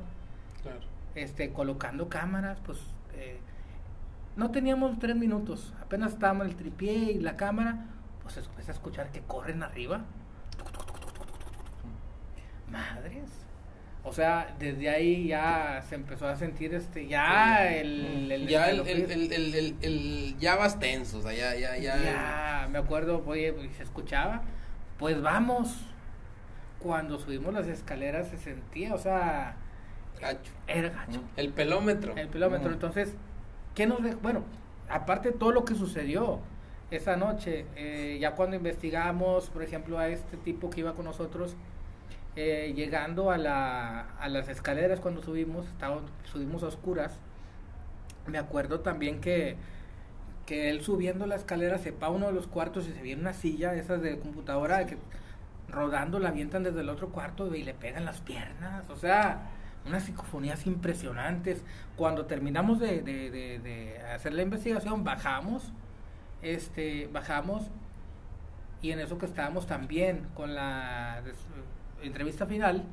[0.62, 2.80] claro este, colocando cámaras, pues
[3.14, 3.40] eh,
[4.36, 7.86] no teníamos tres minutos, apenas estábamos el tripié y la cámara,
[8.22, 10.02] pues se empieza a escuchar que corren arriba.
[12.70, 13.30] Madres.
[14.04, 20.38] O sea, desde ahí ya se empezó a sentir este, ya el, ya el, el,
[20.40, 22.02] ya vas tenso, o sea, ya, ya, ya.
[22.02, 24.42] Ya, me acuerdo, oye, se escuchaba,
[24.98, 25.88] pues vamos.
[26.80, 29.56] Cuando subimos las escaleras se sentía, o sea,
[30.22, 30.52] Gacho.
[30.68, 31.22] Era gacho.
[31.36, 32.16] El pelómetro.
[32.16, 32.72] El pelómetro.
[32.72, 33.16] Entonces,
[33.76, 34.20] ¿qué nos dejó?
[34.22, 34.44] Bueno,
[34.90, 36.40] aparte de todo lo que sucedió
[36.92, 41.56] esa noche, eh, ya cuando investigamos, por ejemplo, a este tipo que iba con nosotros,
[42.36, 47.18] eh, llegando a, la, a las escaleras cuando subimos, estábamos, subimos a oscuras,
[48.28, 49.56] me acuerdo también que,
[50.46, 53.34] que él subiendo la escalera se pa uno de los cuartos y se viene una
[53.34, 54.98] silla, esas de computadora, que
[55.70, 59.50] rodando la avientan desde el otro cuarto y le pegan las piernas, o sea
[59.86, 61.64] unas psicofonías impresionantes.
[61.96, 65.72] Cuando terminamos de, de, de, hacer la investigación, bajamos,
[66.42, 67.70] este, bajamos
[68.82, 71.22] y en eso que estábamos también con la
[72.02, 72.84] entrevista final,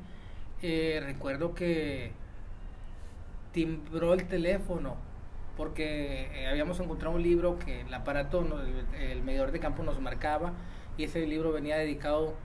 [0.61, 2.11] eh, recuerdo que
[3.51, 4.97] timbró el teléfono
[5.57, 8.45] porque eh, habíamos encontrado un libro que el aparato,
[8.97, 10.53] el, medidor de campo nos marcaba
[10.97, 12.35] y ese libro venía dedicado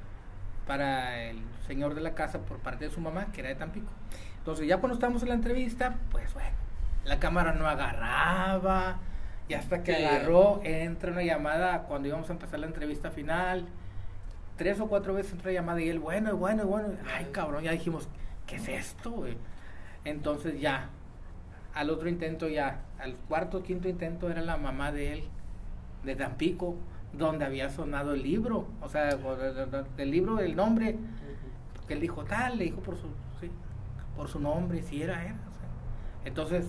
[0.67, 3.93] para el señor de la casa por parte de su mamá, que era de Tampico.
[4.45, 6.51] Entonces ya cuando estábamos en la entrevista, pues bueno,
[7.07, 8.99] la cámara no agarraba
[9.49, 13.65] y hasta que agarró, entra una llamada cuando íbamos a empezar la entrevista final.
[14.59, 18.07] Tres o cuatro veces entró llamada y él, bueno, bueno, bueno, ay cabrón, ya dijimos,
[18.47, 19.39] ¿qué es esto, güey?
[20.05, 20.91] Entonces ya,
[21.73, 25.25] al otro intento ya, al cuarto, quinto intento era la mamá de él,
[26.05, 26.77] de Tampico,
[27.15, 29.09] donde había sonado el libro, o sea,
[29.97, 30.99] el libro, el nombre,
[31.89, 33.09] que él dijo tal, le dijo por su,
[34.17, 35.35] por su nombre, si era él.
[36.25, 36.67] entonces,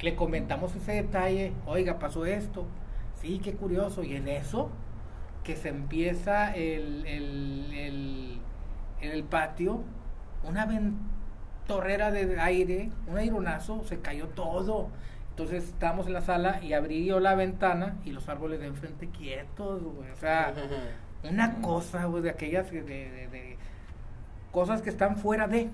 [0.00, 2.66] le comentamos ese detalle, oiga, pasó esto,
[3.14, 4.70] sí, qué curioso, y en eso
[5.42, 8.40] que se empieza el, el,
[9.00, 9.82] en el patio,
[10.44, 14.88] una ventorrera de aire, un aironazo, se cayó todo.
[15.30, 19.08] Entonces estábamos en la sala y abrí yo la ventana y los árboles de enfrente
[19.08, 20.54] quietos, O sea,
[21.30, 23.56] una cosa, de aquellas de, de,
[24.50, 25.70] cosas que están fuera de.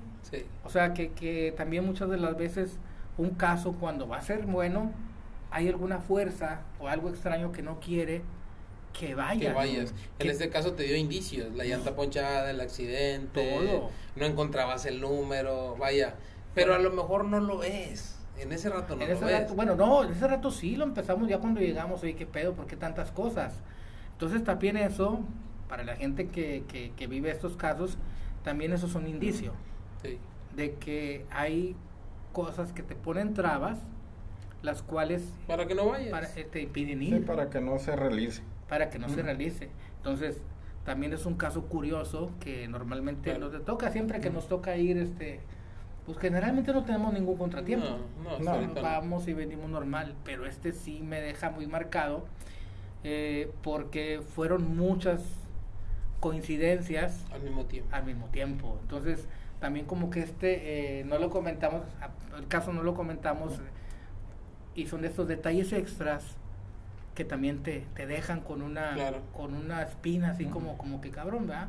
[0.64, 2.78] O sea, que, que también muchas de las veces
[3.18, 4.92] un caso cuando va a ser bueno,
[5.50, 8.22] hay alguna fuerza o algo extraño que no quiere
[8.92, 9.54] que vayas.
[9.54, 9.94] vayas.
[10.18, 13.90] En este caso te dio indicios, la llanta ponchada, el accidente, todo.
[14.16, 16.14] no encontrabas el número, vaya.
[16.54, 18.18] Pero a lo mejor no lo es.
[18.38, 19.54] En ese rato no lo ves.
[19.54, 22.66] Bueno, no, en ese rato sí lo empezamos ya cuando llegamos, oye, qué pedo, ¿por
[22.66, 23.54] qué tantas cosas?
[24.12, 25.20] Entonces también eso,
[25.68, 27.96] para la gente que, que, que vive estos casos,
[28.42, 29.52] también eso es un indicio.
[30.02, 30.18] Sí.
[30.56, 31.76] De que hay
[32.32, 33.78] cosas que te ponen trabas,
[34.62, 35.22] las cuales...
[35.46, 36.10] Para que no vayas.
[36.10, 37.14] Para, eh, te impiden ir.
[37.14, 38.42] Sí, para que no se realice
[38.72, 39.68] para que no se realice.
[39.98, 40.40] Entonces,
[40.86, 45.40] también es un caso curioso que normalmente nos toca, siempre que nos toca ir, este,
[46.06, 47.98] pues generalmente no tenemos ningún contratiempo.
[48.24, 52.24] No, no, Vamos y venimos normal, pero este sí me deja muy marcado
[53.04, 55.22] eh, porque fueron muchas
[56.20, 57.94] coincidencias al mismo tiempo.
[57.94, 58.78] Al mismo tiempo.
[58.80, 59.28] Entonces,
[59.62, 61.82] también como que este eh, no lo comentamos,
[62.36, 63.60] el caso no lo comentamos
[64.74, 66.24] y son de estos detalles extras
[67.14, 68.96] que también te, te dejan con una
[69.32, 71.68] con una espina así como como que cabrón, ¿verdad?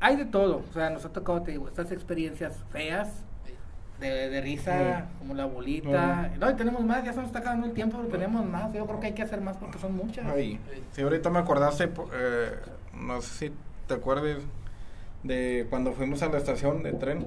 [0.00, 3.22] Hay de todo, o sea, nos ha tocado, te digo, estas experiencias feas,
[4.00, 6.32] de, de risa, como la bolita.
[6.38, 8.70] No, y tenemos más, ya se nos está acabando el tiempo, pero tenemos más.
[8.74, 10.26] Yo creo que hay que hacer más porque son muchas.
[10.26, 10.60] Ay,
[10.92, 12.50] sí, ahorita me acordaste, eh,
[12.92, 13.52] no sé si
[13.86, 14.42] te acuerdas
[15.26, 17.26] de cuando fuimos a la estación de tren.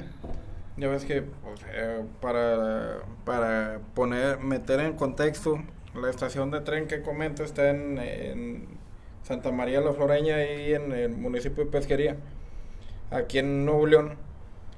[0.77, 5.59] Ya ves que pues, eh, para, para poner, meter en contexto
[5.93, 8.79] la estación de tren que comento está en,
[9.23, 12.15] Santa María la Floreña y en el municipio de Pesquería.
[13.11, 14.17] Aquí en Nuevo León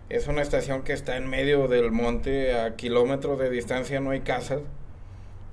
[0.10, 4.22] es una estación que está en medio del monte, a kilómetros de distancia no hay
[4.22, 4.62] casas.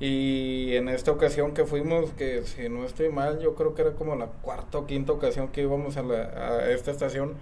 [0.00, 3.92] Y en esta ocasión que fuimos, que si no estoy mal, yo creo que era
[3.92, 7.34] como la cuarta o quinta ocasión que íbamos a, a esta estación,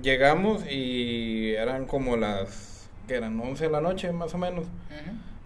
[0.00, 4.66] llegamos y eran como las, que eran 11 de la noche más o menos.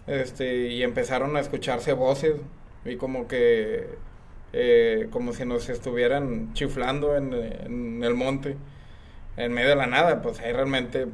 [0.07, 2.35] Este, y empezaron a escucharse voces
[2.85, 3.87] y como que,
[4.53, 8.57] eh, como si nos estuvieran chiflando en, el monte,
[9.37, 11.07] en medio de la nada, pues ahí realmente,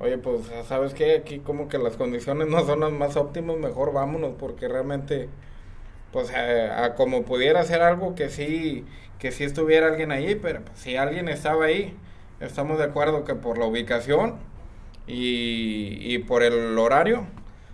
[0.00, 3.92] oye, pues sabes que aquí como que las condiciones no son las más óptimas, mejor
[3.92, 5.28] vámonos, porque realmente,
[6.12, 8.84] pues a, como pudiera ser algo que sí,
[9.18, 11.96] que sí estuviera alguien ahí, pero pues, si alguien estaba ahí,
[12.40, 14.36] estamos de acuerdo que por la ubicación
[15.06, 17.26] y, y por el horario,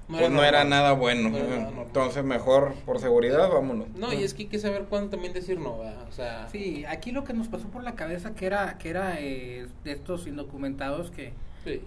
[0.09, 1.31] pues no era nada bueno.
[1.37, 3.89] Entonces, mejor por seguridad, vámonos.
[3.91, 6.49] No, y es que hay que saber cuándo también decir no, O sea...
[6.51, 9.93] Sí, aquí lo que nos pasó por la cabeza que era que era eh, de
[9.93, 11.33] estos indocumentados que,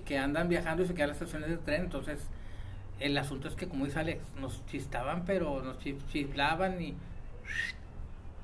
[0.05, 2.19] que andan viajando y se quedan en las estaciones de tren, entonces
[2.99, 6.93] el asunto es que como dice Alex, nos chistaban, pero nos chiflaban y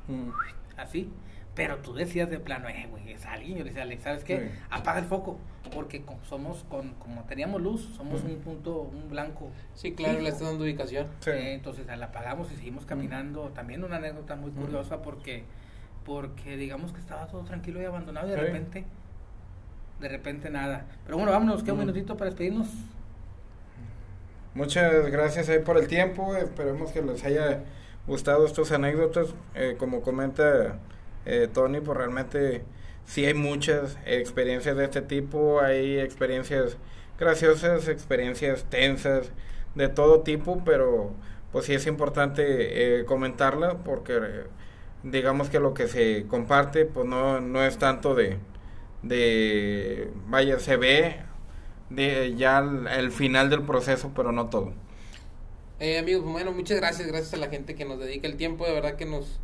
[0.07, 0.31] mm.
[0.77, 1.09] así.
[1.55, 3.57] Pero tú decías de plano, eh, güey, es alguien.
[3.57, 4.51] Yo le decía, Alex, ¿sabes qué?
[4.69, 5.37] Apaga el foco.
[5.73, 9.49] Porque como somos, con, como teníamos luz, somos un punto, un blanco.
[9.75, 11.07] Sí, claro, le está dando ubicación.
[11.27, 13.49] Eh, entonces la apagamos y seguimos caminando.
[13.49, 15.43] También una anécdota muy curiosa porque,
[16.05, 18.85] porque digamos que estaba todo tranquilo y abandonado y de repente,
[19.99, 20.85] de repente nada.
[21.03, 22.69] Pero bueno, vámonos, queda un minutito para despedirnos.
[24.55, 26.35] Muchas gracias ahí por el tiempo.
[26.35, 27.63] Esperemos que les haya
[28.07, 29.35] gustado estos anécdotas.
[29.55, 30.79] Eh, como comenta
[31.25, 32.63] eh, Tony, pues realmente
[33.05, 36.77] sí hay muchas experiencias de este tipo, hay experiencias
[37.17, 39.31] graciosas, experiencias tensas,
[39.75, 41.11] de todo tipo, pero
[41.51, 44.19] pues sí es importante eh, comentarla porque
[45.03, 48.37] digamos que lo que se comparte pues no, no es tanto de,
[49.03, 51.17] de vaya, se ve
[51.89, 54.73] de ya el, final del proceso, pero no todo.
[55.79, 58.73] Eh, amigos, bueno, muchas gracias, gracias a la gente que nos dedica el tiempo, de
[58.73, 59.39] verdad que nos,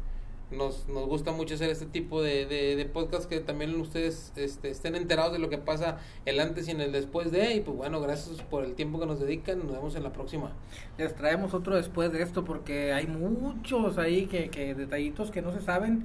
[0.52, 4.96] nos, nos gusta mucho hacer este tipo de, de, podcast que también ustedes este, estén
[4.96, 8.00] enterados de lo que pasa el antes y en el después de y pues bueno
[8.00, 10.52] gracias por el tiempo que nos dedican nos vemos en la próxima.
[10.98, 15.52] Les traemos otro después de esto porque hay muchos ahí que, que detallitos que no
[15.52, 16.04] se saben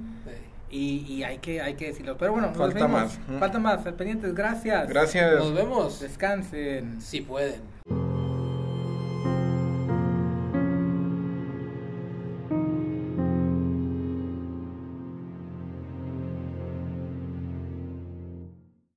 [0.69, 4.87] y, y, hay que hay que decirlo pero bueno falta más falta más pendientes gracias.
[4.87, 5.39] Gracias.
[5.39, 5.99] Nos vemos.
[5.99, 7.01] Descansen.
[7.01, 7.61] Si pueden